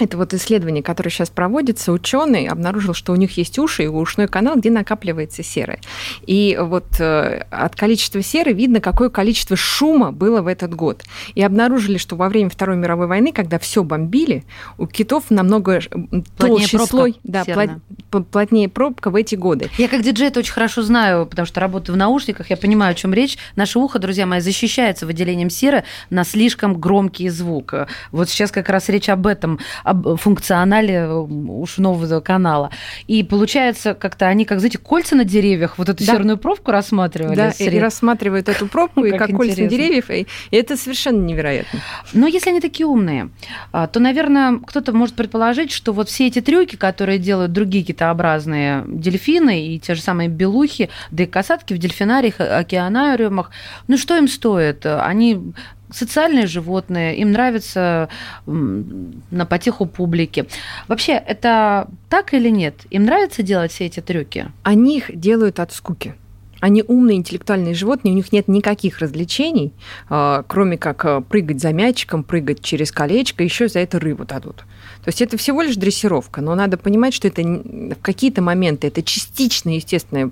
Это 0.00 0.16
вот 0.16 0.34
исследование, 0.34 0.82
которое 0.82 1.10
сейчас 1.10 1.30
проводится, 1.30 1.92
ученый 1.92 2.48
обнаружил, 2.48 2.94
что 2.94 3.12
у 3.12 3.16
них 3.16 3.36
есть 3.36 3.60
уши 3.60 3.84
и 3.84 3.86
ушной 3.86 4.26
канал, 4.26 4.56
где 4.56 4.68
накапливается 4.68 5.44
серы. 5.44 5.78
И 6.26 6.58
вот 6.60 6.98
э, 6.98 7.44
от 7.50 7.76
количества 7.76 8.20
серы 8.20 8.52
видно, 8.52 8.80
какое 8.80 9.08
количество 9.08 9.56
шума 9.56 10.10
было 10.10 10.42
в 10.42 10.48
этот 10.48 10.74
год. 10.74 11.04
И 11.36 11.42
обнаружили, 11.42 11.98
что 11.98 12.16
во 12.16 12.28
время 12.28 12.50
Второй 12.50 12.76
мировой 12.76 13.06
войны, 13.06 13.30
когда 13.32 13.60
все 13.60 13.84
бомбили, 13.84 14.42
у 14.78 14.88
китов 14.88 15.30
намного 15.30 15.80
плотнее 15.80 16.24
толще 16.36 16.78
слой, 16.80 17.20
да, 17.22 17.44
плот, 18.10 18.26
плотнее 18.28 18.68
пробка 18.68 19.10
в 19.10 19.14
эти 19.14 19.36
годы. 19.36 19.70
Я 19.78 19.86
как 19.86 20.02
диджей 20.02 20.26
это 20.26 20.40
очень 20.40 20.52
хорошо 20.52 20.82
знаю, 20.82 21.24
потому 21.24 21.46
что 21.46 21.60
работаю 21.60 21.94
в 21.94 21.98
наушниках, 21.98 22.50
я 22.50 22.56
понимаю, 22.56 22.92
о 22.92 22.94
чем 22.94 23.14
речь. 23.14 23.38
Наше 23.54 23.78
ухо, 23.78 24.00
друзья 24.00 24.26
мои, 24.26 24.40
защищается 24.40 25.06
выделением 25.06 25.50
серы 25.50 25.84
на 26.10 26.24
слишком 26.24 26.80
громкий 26.80 27.28
звук. 27.28 27.74
Вот 28.10 28.28
сейчас 28.28 28.50
как 28.50 28.68
раз 28.68 28.88
речь 28.88 29.08
об 29.08 29.28
этом 29.28 29.60
функционале 30.16 30.94
э, 30.94 31.12
ушного 31.14 32.20
канала. 32.20 32.70
И 33.06 33.22
получается, 33.22 33.94
как-то 33.94 34.26
они, 34.26 34.44
как, 34.44 34.60
знаете, 34.60 34.78
кольца 34.78 35.16
на 35.16 35.24
деревьях, 35.24 35.78
вот 35.78 35.88
эту 35.88 36.04
да. 36.04 36.12
серную 36.12 36.38
пробку 36.38 36.70
рассматривали. 36.70 37.36
Да, 37.36 37.50
и 37.50 37.78
рассматривают 37.78 38.48
эту 38.48 38.66
пробку, 38.66 39.04
и 39.04 39.16
как 39.16 39.30
кольца 39.30 39.62
на 39.62 39.68
деревьев, 39.68 40.10
и 40.10 40.26
это 40.50 40.76
совершенно 40.76 41.24
невероятно. 41.24 41.80
Но 42.12 42.26
если 42.26 42.50
они 42.50 42.60
такие 42.60 42.86
умные, 42.86 43.30
а, 43.72 43.86
то, 43.86 44.00
наверное, 44.00 44.58
кто-то 44.58 44.92
может 44.92 45.14
предположить, 45.14 45.70
что 45.70 45.92
вот 45.92 46.08
все 46.08 46.26
эти 46.28 46.40
трюки, 46.40 46.76
которые 46.76 47.18
делают 47.18 47.52
другие 47.52 47.84
китообразные 47.84 48.84
дельфины 48.86 49.66
и 49.66 49.78
те 49.78 49.94
же 49.94 50.00
самые 50.00 50.28
белухи, 50.28 50.88
да 51.10 51.24
и 51.24 51.26
касатки 51.26 51.74
в 51.74 51.78
дельфинариях, 51.78 52.40
океанариумах, 52.40 53.50
ну 53.88 53.96
что 53.98 54.16
им 54.16 54.28
стоит? 54.28 54.86
Они 54.86 55.40
социальные 55.94 56.46
животные, 56.46 57.16
им 57.16 57.32
нравится 57.32 58.08
на 58.46 59.46
потеху 59.46 59.86
публики. 59.86 60.46
Вообще, 60.88 61.12
это 61.12 61.88
так 62.08 62.34
или 62.34 62.48
нет? 62.48 62.74
Им 62.90 63.04
нравится 63.04 63.42
делать 63.42 63.72
все 63.72 63.86
эти 63.86 64.00
трюки? 64.00 64.50
Они 64.62 64.98
их 64.98 65.18
делают 65.18 65.60
от 65.60 65.72
скуки. 65.72 66.14
Они 66.60 66.82
умные 66.86 67.18
интеллектуальные 67.18 67.74
животные, 67.74 68.12
у 68.12 68.16
них 68.16 68.32
нет 68.32 68.48
никаких 68.48 69.00
развлечений, 69.00 69.74
а, 70.08 70.44
кроме 70.46 70.78
как 70.78 71.04
а, 71.04 71.20
прыгать 71.20 71.60
за 71.60 71.74
мячиком, 71.74 72.24
прыгать 72.24 72.62
через 72.62 72.90
колечко, 72.90 73.44
еще 73.44 73.68
за 73.68 73.80
это 73.80 74.00
рыбу 74.00 74.24
дадут. 74.24 74.64
То 75.04 75.08
есть 75.08 75.20
это 75.20 75.36
всего 75.36 75.60
лишь 75.60 75.76
дрессировка, 75.76 76.40
но 76.40 76.54
надо 76.54 76.78
понимать, 76.78 77.12
что 77.12 77.28
это 77.28 77.42
в 77.42 77.96
какие-то 78.00 78.40
моменты 78.40 78.86
это 78.86 79.02
частично 79.02 79.74
естественное 79.76 80.30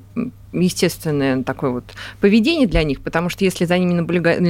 естественное 0.52 1.42
такое 1.42 1.70
вот 1.70 1.84
поведение 2.20 2.66
для 2.66 2.82
них, 2.82 3.00
потому 3.00 3.28
что 3.28 3.44
если 3.44 3.64
за 3.64 3.78
ними 3.78 3.94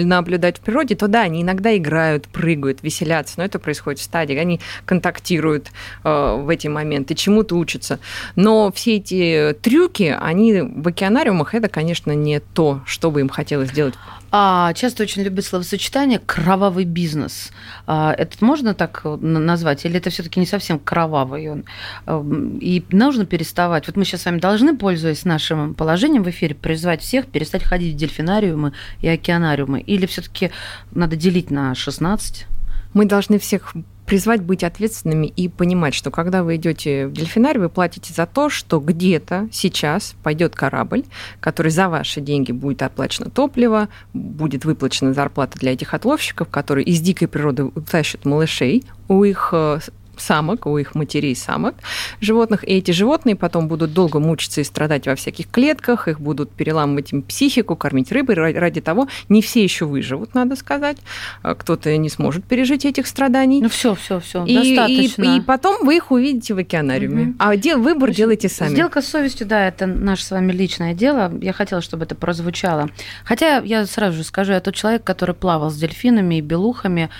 наблюдать 0.02 0.58
в 0.58 0.60
природе, 0.60 0.94
то 0.94 1.08
да, 1.08 1.22
они 1.22 1.42
иногда 1.42 1.76
играют, 1.76 2.28
прыгают, 2.28 2.82
веселятся, 2.82 3.34
но 3.38 3.44
это 3.44 3.58
происходит 3.58 4.00
в 4.00 4.02
стадии, 4.02 4.36
они 4.36 4.60
контактируют 4.84 5.70
э, 6.04 6.36
в 6.40 6.48
эти 6.48 6.68
моменты, 6.68 7.14
чему-то 7.14 7.56
учатся. 7.56 7.98
Но 8.36 8.72
все 8.72 8.96
эти 8.96 9.56
трюки, 9.60 10.16
они 10.20 10.60
в 10.60 10.88
океанариумах, 10.88 11.54
это, 11.54 11.68
конечно, 11.68 12.12
не 12.12 12.40
то, 12.40 12.80
что 12.86 13.10
бы 13.10 13.20
им 13.20 13.28
хотелось 13.28 13.70
сделать. 13.70 13.94
А 14.34 14.72
часто 14.72 15.02
очень 15.02 15.22
любят 15.22 15.44
словосочетание 15.44 16.18
«кровавый 16.18 16.86
бизнес». 16.86 17.50
А, 17.86 18.14
это 18.16 18.42
можно 18.42 18.72
так 18.72 19.02
назвать? 19.04 19.84
Или 19.84 19.98
это 19.98 20.08
все 20.08 20.22
таки 20.22 20.40
не 20.40 20.46
совсем 20.46 20.78
кровавый 20.78 21.50
он? 21.50 21.64
Эм, 22.06 22.56
и 22.58 22.82
нужно 22.90 23.26
переставать. 23.26 23.86
Вот 23.86 23.96
мы 23.96 24.06
сейчас 24.06 24.22
с 24.22 24.24
вами 24.24 24.38
должны, 24.38 24.74
пользуясь 24.74 25.26
нашим 25.26 25.74
положением, 25.74 25.91
положением 25.92 26.22
в 26.22 26.30
эфире 26.30 26.54
призвать 26.54 27.02
всех 27.02 27.26
перестать 27.26 27.62
ходить 27.62 27.94
в 27.94 27.98
дельфинариумы 27.98 28.72
и 29.02 29.08
океанариумы? 29.08 29.82
Или 29.82 30.06
все-таки 30.06 30.50
надо 30.92 31.16
делить 31.16 31.50
на 31.50 31.74
16? 31.74 32.46
Мы 32.94 33.04
должны 33.04 33.38
всех 33.38 33.74
призвать 34.06 34.40
быть 34.40 34.64
ответственными 34.64 35.26
и 35.26 35.48
понимать, 35.48 35.92
что 35.92 36.10
когда 36.10 36.42
вы 36.44 36.56
идете 36.56 37.08
в 37.08 37.12
дельфинарий, 37.12 37.60
вы 37.60 37.68
платите 37.68 38.14
за 38.14 38.24
то, 38.24 38.48
что 38.48 38.80
где-то 38.80 39.48
сейчас 39.52 40.14
пойдет 40.22 40.54
корабль, 40.54 41.04
который 41.40 41.70
за 41.70 41.90
ваши 41.90 42.22
деньги 42.22 42.52
будет 42.52 42.80
оплачено 42.80 43.28
топливо, 43.28 43.90
будет 44.14 44.64
выплачена 44.64 45.12
зарплата 45.12 45.58
для 45.58 45.74
этих 45.74 45.92
отловщиков, 45.92 46.48
которые 46.48 46.86
из 46.86 47.02
дикой 47.02 47.28
природы 47.28 47.64
утащат 47.64 48.24
малышей 48.24 48.84
у 49.08 49.24
их 49.24 49.50
э, 49.52 49.80
самок, 50.16 50.66
у 50.66 50.78
их 50.78 50.94
матерей 50.94 51.34
самок 51.34 51.74
животных, 52.20 52.64
и 52.64 52.74
эти 52.74 52.90
животные 52.90 53.36
потом 53.36 53.68
будут 53.68 53.92
долго 53.92 54.18
мучиться 54.20 54.60
и 54.60 54.64
страдать 54.64 55.06
во 55.06 55.14
всяких 55.14 55.50
клетках, 55.50 56.08
их 56.08 56.20
будут 56.20 56.50
переламывать 56.50 57.12
им 57.12 57.22
психику, 57.22 57.76
кормить 57.76 58.12
рыбой 58.12 58.34
ради 58.34 58.80
того. 58.80 59.08
Не 59.28 59.42
все 59.42 59.62
еще 59.62 59.86
выживут, 59.86 60.34
надо 60.34 60.56
сказать. 60.56 60.98
А 61.42 61.54
кто-то 61.54 61.96
не 61.96 62.08
сможет 62.08 62.44
пережить 62.44 62.84
этих 62.84 63.06
страданий. 63.06 63.62
Ну 63.62 63.68
все, 63.68 63.94
все, 63.94 64.20
все, 64.20 64.44
и, 64.44 64.54
достаточно. 64.54 65.22
И, 65.24 65.38
и 65.38 65.40
потом 65.40 65.84
вы 65.84 65.96
их 65.96 66.10
увидите 66.10 66.54
в 66.54 66.58
океанариуме. 66.58 67.22
Угу. 67.22 67.34
А 67.38 67.56
дел, 67.56 67.80
выбор 67.80 68.08
Значит, 68.08 68.16
делайте 68.16 68.48
сами. 68.48 68.70
Сделка 68.70 69.00
с 69.00 69.08
совестью, 69.08 69.46
да, 69.46 69.66
это 69.68 69.86
наше 69.86 70.24
с 70.24 70.30
вами 70.30 70.52
личное 70.52 70.94
дело. 70.94 71.32
Я 71.40 71.52
хотела, 71.52 71.80
чтобы 71.82 72.04
это 72.04 72.14
прозвучало. 72.14 72.90
Хотя 73.24 73.58
я 73.58 73.86
сразу 73.86 74.18
же 74.18 74.24
скажу, 74.24 74.52
я 74.52 74.60
тот 74.60 74.74
человек, 74.74 75.04
который 75.04 75.34
плавал 75.34 75.70
с 75.70 75.76
дельфинами 75.76 76.36
и 76.36 76.40
белухами, 76.40 77.10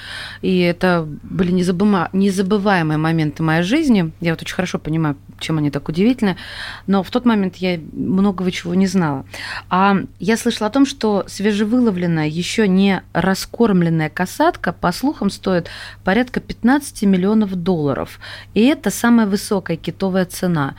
и 0.43 0.61
это 0.61 1.07
были 1.23 1.53
незабываемые 1.53 2.82
моменты 2.85 3.43
моей 3.43 3.63
жизни. 3.63 4.13
Я 4.21 4.33
вот 4.33 4.43
очень 4.43 4.55
хорошо 4.55 4.79
понимаю, 4.79 5.17
чем 5.39 5.59
они 5.59 5.71
так 5.71 5.89
удивительны, 5.89 6.37
но 6.87 7.03
в 7.03 7.11
тот 7.11 7.25
момент 7.25 7.57
я 7.57 7.81
многого 7.93 8.51
чего 8.51 8.75
не 8.75 8.87
знала. 8.87 9.25
А 9.71 9.97
я 10.19 10.37
слышала 10.37 10.69
о 10.69 10.73
том, 10.73 10.87
что 10.87 11.25
свежевыловленная, 11.27 12.29
еще 12.29 12.69
не 12.69 13.03
раскормленная 13.13 14.11
касатка, 14.11 14.73
по 14.73 14.93
слухам, 14.93 15.31
стоит 15.31 15.69
порядка 16.05 16.41
15 16.41 17.03
миллионов 17.03 17.55
долларов. 17.55 18.19
И 18.55 18.65
это 18.67 18.91
самая 18.91 19.27
высокая 19.27 19.77
китовая 19.77 20.25
цена. 20.25 20.75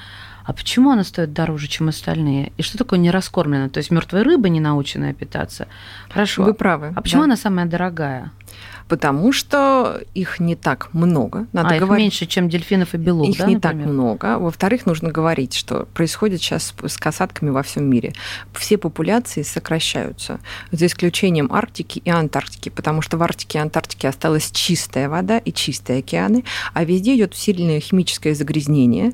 А 0.46 0.52
почему 0.52 0.92
она 0.92 1.04
стоит 1.04 1.34
дороже, 1.34 1.68
чем 1.68 1.88
остальные? 1.88 2.52
И 2.58 2.64
что 2.64 2.78
такое 2.78 3.00
нераскормленная? 3.00 3.70
То 3.70 3.78
есть 3.78 3.92
мертвая 3.92 4.24
рыба, 4.24 4.50
не 4.50 4.60
наученная 4.60 5.14
питаться? 5.14 5.68
Хорошо. 6.10 6.44
Вы 6.44 6.54
правы. 6.54 6.92
А 6.96 7.02
почему 7.02 7.22
да. 7.22 7.26
она 7.26 7.38
самая 7.38 7.66
дорогая? 7.66 8.32
Потому 8.88 9.32
что 9.32 10.02
их 10.14 10.40
не 10.40 10.56
так 10.56 10.94
много. 10.94 11.48
Надо 11.54 11.76
а, 11.76 11.80
говорить, 11.80 12.06
их 12.08 12.22
меньше, 12.22 12.26
чем 12.26 12.50
дельфинов 12.50 12.94
и 12.94 12.98
белух, 12.98 13.30
Их 13.30 13.38
да, 13.38 13.46
не 13.46 13.56
например? 13.56 13.86
так 13.86 13.94
много. 13.94 14.40
Во-вторых, 14.40 14.86
нужно 14.86 15.12
говорить, 15.12 15.54
что 15.54 15.88
происходит 15.94 16.42
сейчас 16.42 16.74
с 16.86 16.98
касатками 16.98 17.50
во 17.50 17.64
всем 17.64 17.86
мире. 17.86 18.14
Все 18.54 18.78
популяции 18.78 19.42
сокращаются, 19.44 20.40
за 20.72 20.86
исключением 20.86 21.52
Арктики 21.52 22.00
и 22.00 22.10
Антарктики, 22.10 22.70
потому 22.70 23.02
что 23.02 23.18
в 23.18 23.24
Арктике 23.24 23.60
и 23.60 23.62
Антарктике 23.62 24.08
осталась 24.10 24.52
чистая 24.52 25.10
вода 25.10 25.38
и 25.38 25.52
чистые 25.52 26.00
океаны, 26.00 26.44
а 26.74 26.84
везде 26.84 27.16
идет 27.16 27.36
сильное 27.36 27.80
химическое 27.80 28.36
загрязнение, 28.36 29.14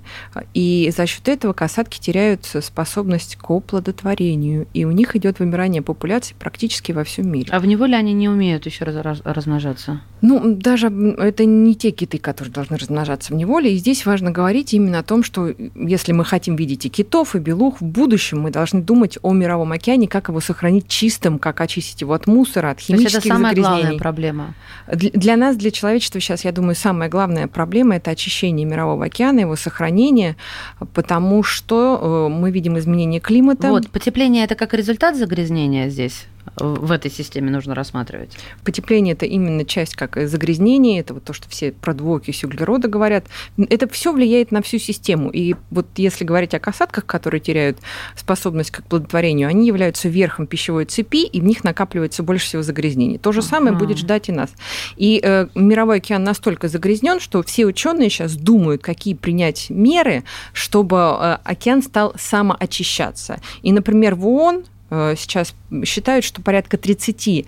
и 0.53 0.91
за 0.95 1.05
счет 1.05 1.27
этого 1.27 1.53
касатки 1.53 1.99
теряют 1.99 2.45
способность 2.45 3.35
к 3.35 3.49
оплодотворению, 3.49 4.67
и 4.73 4.85
у 4.85 4.91
них 4.91 5.15
идет 5.15 5.39
вымирание 5.39 5.81
популяций 5.81 6.35
практически 6.39 6.91
во 6.91 7.03
всем 7.03 7.31
мире. 7.31 7.49
А 7.51 7.59
в 7.59 7.65
него 7.65 7.85
ли 7.85 7.95
они 7.95 8.13
не 8.13 8.29
умеют 8.29 8.65
еще 8.65 8.85
размножаться? 8.85 9.58
Размножаться? 9.59 10.01
Ну, 10.21 10.55
даже 10.55 10.87
это 10.87 11.45
не 11.45 11.75
те 11.75 11.91
киты, 11.91 12.17
которые 12.17 12.51
должны 12.51 12.77
размножаться 12.77 13.33
в 13.33 13.37
неволе. 13.37 13.73
И 13.73 13.77
здесь 13.77 14.05
важно 14.05 14.31
говорить 14.31 14.73
именно 14.73 14.99
о 14.99 15.03
том, 15.03 15.23
что 15.23 15.53
если 15.75 16.11
мы 16.11 16.25
хотим 16.25 16.57
видеть 16.57 16.85
и 16.85 16.89
китов, 16.89 17.35
и 17.35 17.39
белух, 17.39 17.79
в 17.79 17.85
будущем 17.85 18.41
мы 18.41 18.51
должны 18.51 18.81
думать 18.81 19.17
о 19.21 19.31
мировом 19.31 19.71
океане, 19.71 20.07
как 20.09 20.27
его 20.27 20.41
сохранить 20.41 20.89
чистым, 20.89 21.39
как 21.39 21.61
очистить 21.61 22.01
его 22.01 22.13
от 22.13 22.27
мусора, 22.27 22.71
от 22.71 22.81
химических 22.81 23.11
То 23.11 23.15
есть 23.15 23.25
это 23.25 23.35
самая 23.35 23.55
загрязнений. 23.55 23.81
главная 23.81 23.99
проблема? 23.99 24.53
Для 24.91 25.37
нас, 25.37 25.55
для 25.55 25.71
человечества 25.71 26.19
сейчас, 26.19 26.43
я 26.43 26.51
думаю, 26.51 26.75
самая 26.75 27.09
главная 27.09 27.47
проблема– 27.47 27.95
это 27.97 28.11
очищение 28.11 28.65
мирового 28.65 29.05
океана, 29.05 29.39
его 29.39 29.55
сохранение, 29.55 30.35
потому 30.93 31.43
что 31.43 32.27
э, 32.29 32.33
мы 32.33 32.51
видим 32.51 32.77
изменение 32.77 33.21
климата. 33.21 33.69
Вот, 33.69 33.89
потепление– 33.89 34.43
это 34.45 34.55
как 34.55 34.73
результат 34.73 35.15
загрязнения 35.15 35.87
здесь? 35.89 36.25
В 36.55 36.91
этой 36.91 37.11
системе 37.11 37.51
нужно 37.51 37.75
рассматривать? 37.75 38.37
Потепление– 38.63 39.13
это 39.15 39.25
именно 39.25 39.65
часть 39.65 39.95
как 39.95 40.17
загрязнение, 40.27 40.99
это 40.99 41.13
вот 41.13 41.23
то, 41.23 41.33
что 41.33 41.49
все 41.49 41.71
про 41.71 41.93
двуокись 41.93 42.43
углерода 42.43 42.87
говорят. 42.87 43.25
Это 43.57 43.87
все 43.89 44.11
влияет 44.11 44.51
на 44.51 44.61
всю 44.61 44.77
систему. 44.77 45.29
И 45.29 45.55
вот 45.71 45.87
если 45.97 46.25
говорить 46.25 46.53
о 46.53 46.59
касатках, 46.59 47.05
которые 47.05 47.41
теряют 47.41 47.79
способность 48.15 48.71
к 48.71 48.83
плодотворению, 48.83 49.47
они 49.49 49.67
являются 49.67 50.09
верхом 50.09 50.47
пищевой 50.47 50.85
цепи, 50.85 51.25
и 51.25 51.41
в 51.41 51.43
них 51.43 51.63
накапливается 51.63 52.23
больше 52.23 52.45
всего 52.45 52.61
загрязнений. 52.61 53.17
То 53.17 53.31
же 53.31 53.41
самое 53.41 53.71
ага. 53.71 53.79
будет 53.79 53.97
ждать 53.97 54.29
и 54.29 54.31
нас. 54.31 54.49
И 54.97 55.19
э, 55.23 55.47
мировой 55.55 55.97
океан 55.97 56.23
настолько 56.23 56.67
загрязнен, 56.67 57.19
что 57.19 57.43
все 57.43 57.65
ученые 57.65 58.09
сейчас 58.09 58.35
думают, 58.35 58.81
какие 58.81 59.13
принять 59.13 59.69
меры, 59.69 60.23
чтобы 60.53 60.97
э, 60.97 61.37
океан 61.43 61.81
стал 61.83 62.13
самоочищаться. 62.17 63.39
И, 63.61 63.71
например, 63.71 64.15
в 64.15 64.27
ООН 64.27 64.63
сейчас 64.89 65.53
считают, 65.85 66.25
что 66.25 66.41
порядка 66.41 66.77
30% 66.77 67.45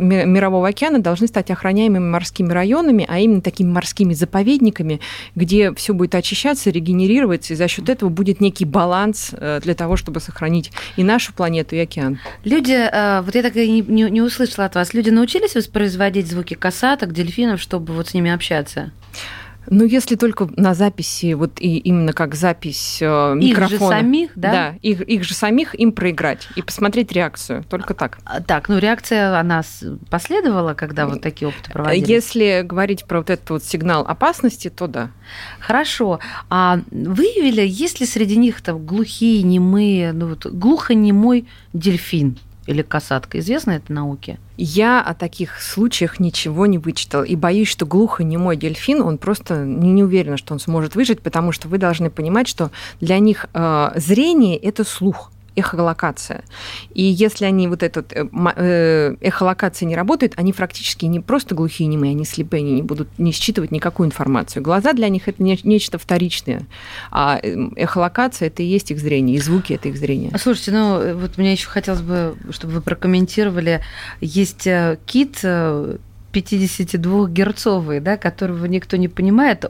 мирового 0.00 0.68
океана 0.68 1.00
должны 1.00 1.26
стать 1.26 1.50
охраняемыми 1.50 2.08
морскими 2.08 2.52
районами, 2.52 3.06
а 3.08 3.18
именно 3.18 3.40
такими 3.40 3.70
морскими 3.70 4.14
заповедниками, 4.14 5.00
где 5.34 5.74
все 5.74 5.94
будет 5.94 6.14
очищаться, 6.14 6.70
регенерироваться, 6.70 7.52
и 7.52 7.56
за 7.56 7.68
счет 7.68 7.88
этого 7.88 8.08
будет 8.08 8.40
некий 8.40 8.64
баланс 8.64 9.30
э, 9.32 9.60
для 9.62 9.74
того, 9.74 9.96
чтобы 9.96 10.20
сохранить 10.20 10.72
и 10.96 11.04
нашу 11.04 11.32
планету, 11.32 11.76
и 11.76 11.78
океан. 11.78 12.18
Люди, 12.44 12.72
э, 12.72 13.22
вот 13.22 13.34
я 13.34 13.42
так 13.42 13.56
и 13.56 13.70
не, 13.70 14.10
не 14.10 14.22
услышала 14.22 14.66
от 14.66 14.74
вас, 14.74 14.94
люди 14.94 15.10
научились 15.10 15.54
воспроизводить 15.54 16.28
звуки 16.28 16.54
касаток, 16.54 17.12
дельфинов, 17.12 17.60
чтобы 17.60 17.92
вот 17.94 18.08
с 18.08 18.14
ними 18.14 18.30
общаться? 18.30 18.92
Ну, 19.70 19.84
если 19.84 20.16
только 20.16 20.48
на 20.56 20.74
записи, 20.74 21.34
вот 21.34 21.60
и 21.60 21.78
именно 21.78 22.12
как 22.12 22.34
запись 22.34 22.98
э, 23.00 23.34
микрофона. 23.34 23.74
Их 23.74 23.80
же 23.80 23.88
самих, 23.88 24.30
да? 24.34 24.52
Да, 24.52 24.74
их, 24.82 25.00
их 25.02 25.24
же 25.24 25.34
самих 25.34 25.74
им 25.74 25.92
проиграть 25.92 26.48
и 26.56 26.62
посмотреть 26.62 27.12
реакцию, 27.12 27.64
только 27.68 27.94
так. 27.94 28.18
А, 28.24 28.40
так, 28.40 28.68
ну 28.68 28.78
реакция, 28.78 29.38
она 29.38 29.62
последовала, 30.10 30.74
когда 30.74 31.06
вот 31.06 31.20
такие 31.20 31.48
опыты 31.48 31.70
проводились? 31.70 32.08
Если 32.08 32.62
говорить 32.62 33.04
про 33.04 33.18
вот 33.18 33.30
этот 33.30 33.50
вот 33.50 33.64
сигнал 33.64 34.04
опасности, 34.06 34.68
то 34.68 34.86
да. 34.86 35.10
Хорошо. 35.60 36.20
А 36.48 36.80
выявили, 36.90 37.66
есть 37.66 38.00
ли 38.00 38.06
среди 38.06 38.36
них 38.36 38.60
там 38.62 38.84
глухие, 38.84 39.42
немые, 39.42 40.12
ну 40.12 40.28
вот 40.28 40.46
глухонемой 40.46 41.46
дельфин? 41.72 42.38
Или 42.68 42.82
касатка? 42.82 43.38
Известно 43.38 43.72
это 43.72 43.92
науке? 43.92 44.38
Я 44.58 45.00
о 45.00 45.14
таких 45.14 45.62
случаях 45.62 46.20
ничего 46.20 46.66
не 46.66 46.76
вычитала. 46.76 47.22
И 47.22 47.34
боюсь, 47.34 47.68
что 47.68 47.86
глухонемой 47.86 48.56
дельфин, 48.56 49.00
он 49.00 49.16
просто 49.16 49.64
не 49.64 50.04
уверен, 50.04 50.36
что 50.36 50.52
он 50.52 50.60
сможет 50.60 50.94
выжить, 50.94 51.22
потому 51.22 51.50
что 51.50 51.66
вы 51.68 51.78
должны 51.78 52.10
понимать, 52.10 52.46
что 52.46 52.70
для 53.00 53.18
них 53.18 53.46
э, 53.54 53.90
зрение– 53.96 54.56
это 54.58 54.84
слух 54.84 55.32
эхолокация. 55.58 56.44
И 56.94 57.02
если 57.02 57.44
они 57.44 57.68
вот 57.68 57.82
этот 57.82 58.12
э, 58.12 58.26
э, 58.56 59.16
эхолокация 59.20 59.86
не 59.86 59.96
работает, 59.96 60.34
они 60.36 60.52
практически 60.52 61.06
не 61.06 61.20
просто 61.20 61.54
глухие 61.54 61.88
немые, 61.88 62.12
они 62.12 62.24
слепые, 62.24 62.60
они 62.60 62.72
не 62.72 62.82
будут 62.82 63.08
не 63.18 63.32
считывать 63.32 63.70
никакую 63.70 64.06
информацию. 64.06 64.62
Глаза 64.62 64.92
для 64.92 65.08
них 65.08 65.28
это 65.28 65.42
нечто 65.42 65.98
вторичное, 65.98 66.66
а 67.10 67.38
эм, 67.42 67.72
эхолокация 67.76 68.48
это 68.48 68.62
и 68.62 68.66
есть 68.66 68.90
их 68.90 68.98
зрение, 68.98 69.36
и 69.36 69.40
звуки 69.40 69.72
это 69.72 69.88
их 69.88 69.96
зрение. 69.96 70.32
Слушайте, 70.38 70.72
ну 70.72 71.18
вот 71.18 71.38
мне 71.38 71.52
еще 71.52 71.68
хотелось 71.68 72.02
бы, 72.02 72.36
чтобы 72.50 72.74
вы 72.74 72.80
прокомментировали, 72.80 73.80
есть 74.20 74.66
э, 74.66 74.98
кит 75.06 75.44
52-герцовый, 76.32 78.00
да, 78.00 78.16
которого 78.16 78.66
никто 78.66 78.96
не 78.96 79.08
понимает, 79.08 79.64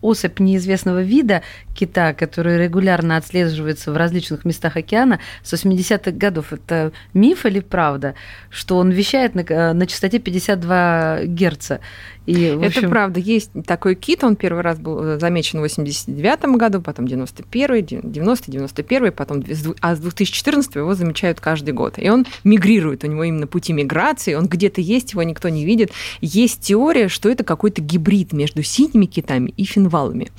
особь 0.00 0.40
неизвестного 0.40 1.02
вида 1.02 1.42
кита, 1.74 2.12
который 2.12 2.58
регулярно 2.58 3.16
отслеживается 3.16 3.92
в 3.92 3.96
различных 3.96 4.44
местах 4.44 4.76
океана 4.76 5.20
с 5.42 5.52
80-х 5.52 6.10
годов. 6.12 6.52
Это 6.52 6.92
миф 7.14 7.46
или 7.46 7.60
правда, 7.60 8.14
что 8.50 8.78
он 8.78 8.90
вещает 8.90 9.34
на, 9.34 9.72
на 9.72 9.86
частоте 9.86 10.18
52 10.18 11.24
герца? 11.24 11.80
И, 12.26 12.46
общем... 12.46 12.80
Это 12.80 12.88
правда. 12.88 13.20
Есть 13.20 13.50
такой 13.66 13.94
кит, 13.94 14.22
он 14.22 14.36
первый 14.36 14.62
раз 14.62 14.78
был 14.78 15.02
э, 15.02 15.18
замечен 15.18 15.58
в 15.58 15.62
89 15.62 16.56
году, 16.56 16.80
потом 16.80 17.08
91 17.08 18.02
90 18.02 18.50
91 18.50 19.12
потом, 19.12 19.42
а 19.80 19.96
с 19.96 19.98
2014 19.98 20.76
его 20.76 20.94
замечают 20.94 21.40
каждый 21.40 21.74
год. 21.74 21.94
И 21.96 22.08
он 22.08 22.26
мигрирует, 22.44 23.04
у 23.04 23.08
него 23.08 23.24
именно 23.24 23.46
пути 23.46 23.72
миграции, 23.72 24.34
он 24.34 24.46
где-то 24.46 24.80
есть, 24.80 25.12
его 25.12 25.22
никто 25.22 25.48
не 25.48 25.64
видит. 25.64 25.90
Есть 26.20 26.60
теория, 26.60 27.08
что 27.08 27.28
это 27.28 27.42
какой-то 27.44 27.82
гибрид 27.82 28.32
между 28.32 28.62
синими 28.62 29.06
китами 29.06 29.52
и 29.56 29.64
финвалами. 29.64 30.30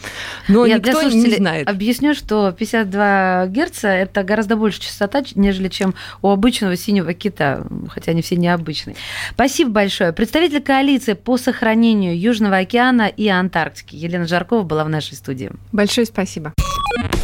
Но 0.47 0.65
Я 0.65 0.77
никто 0.77 1.01
не 1.03 1.35
знает. 1.35 1.67
Объясню, 1.67 2.13
что 2.13 2.51
52 2.51 3.47
Герца– 3.47 3.89
это 3.89 4.23
гораздо 4.23 4.55
больше 4.55 4.79
частота, 4.81 5.23
нежели 5.35 5.67
чем 5.67 5.95
у 6.21 6.29
обычного 6.29 6.77
синего 6.77 7.13
кита, 7.13 7.65
хотя 7.89 8.11
они 8.11 8.21
все 8.21 8.35
необычные. 8.37 8.95
Спасибо 9.31 9.71
большое. 9.71 10.13
Представитель 10.13 10.61
коалиции 10.61 11.13
по 11.13 11.37
сохранению 11.37 11.72
Южного 11.75 12.57
океана 12.57 13.07
и 13.07 13.27
Антарктики 13.27 13.95
Елена 13.95 14.27
Жаркова 14.27 14.63
была 14.63 14.83
в 14.83 14.89
нашей 14.89 15.15
студии. 15.15 15.51
Большое 15.71 16.05
спасибо. 16.05 16.53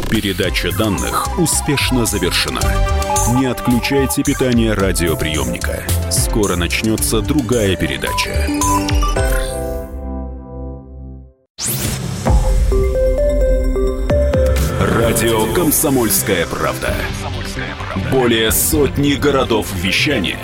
Передача 0.09 0.75
данных 0.75 1.37
успешно 1.37 2.05
завершена. 2.05 2.61
Не 3.39 3.45
отключайте 3.45 4.23
питание 4.23 4.73
радиоприемника. 4.73 5.83
Скоро 6.09 6.55
начнется 6.55 7.21
другая 7.21 7.75
передача. 7.75 8.47
Радио 14.79 15.53
«Комсомольская 15.53 16.47
правда». 16.47 16.95
Более 18.11 18.51
сотни 18.51 19.13
городов 19.13 19.71
вещания 19.75 20.39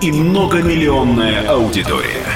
и 0.00 0.12
многомиллионная 0.12 1.48
аудитория. 1.48 2.35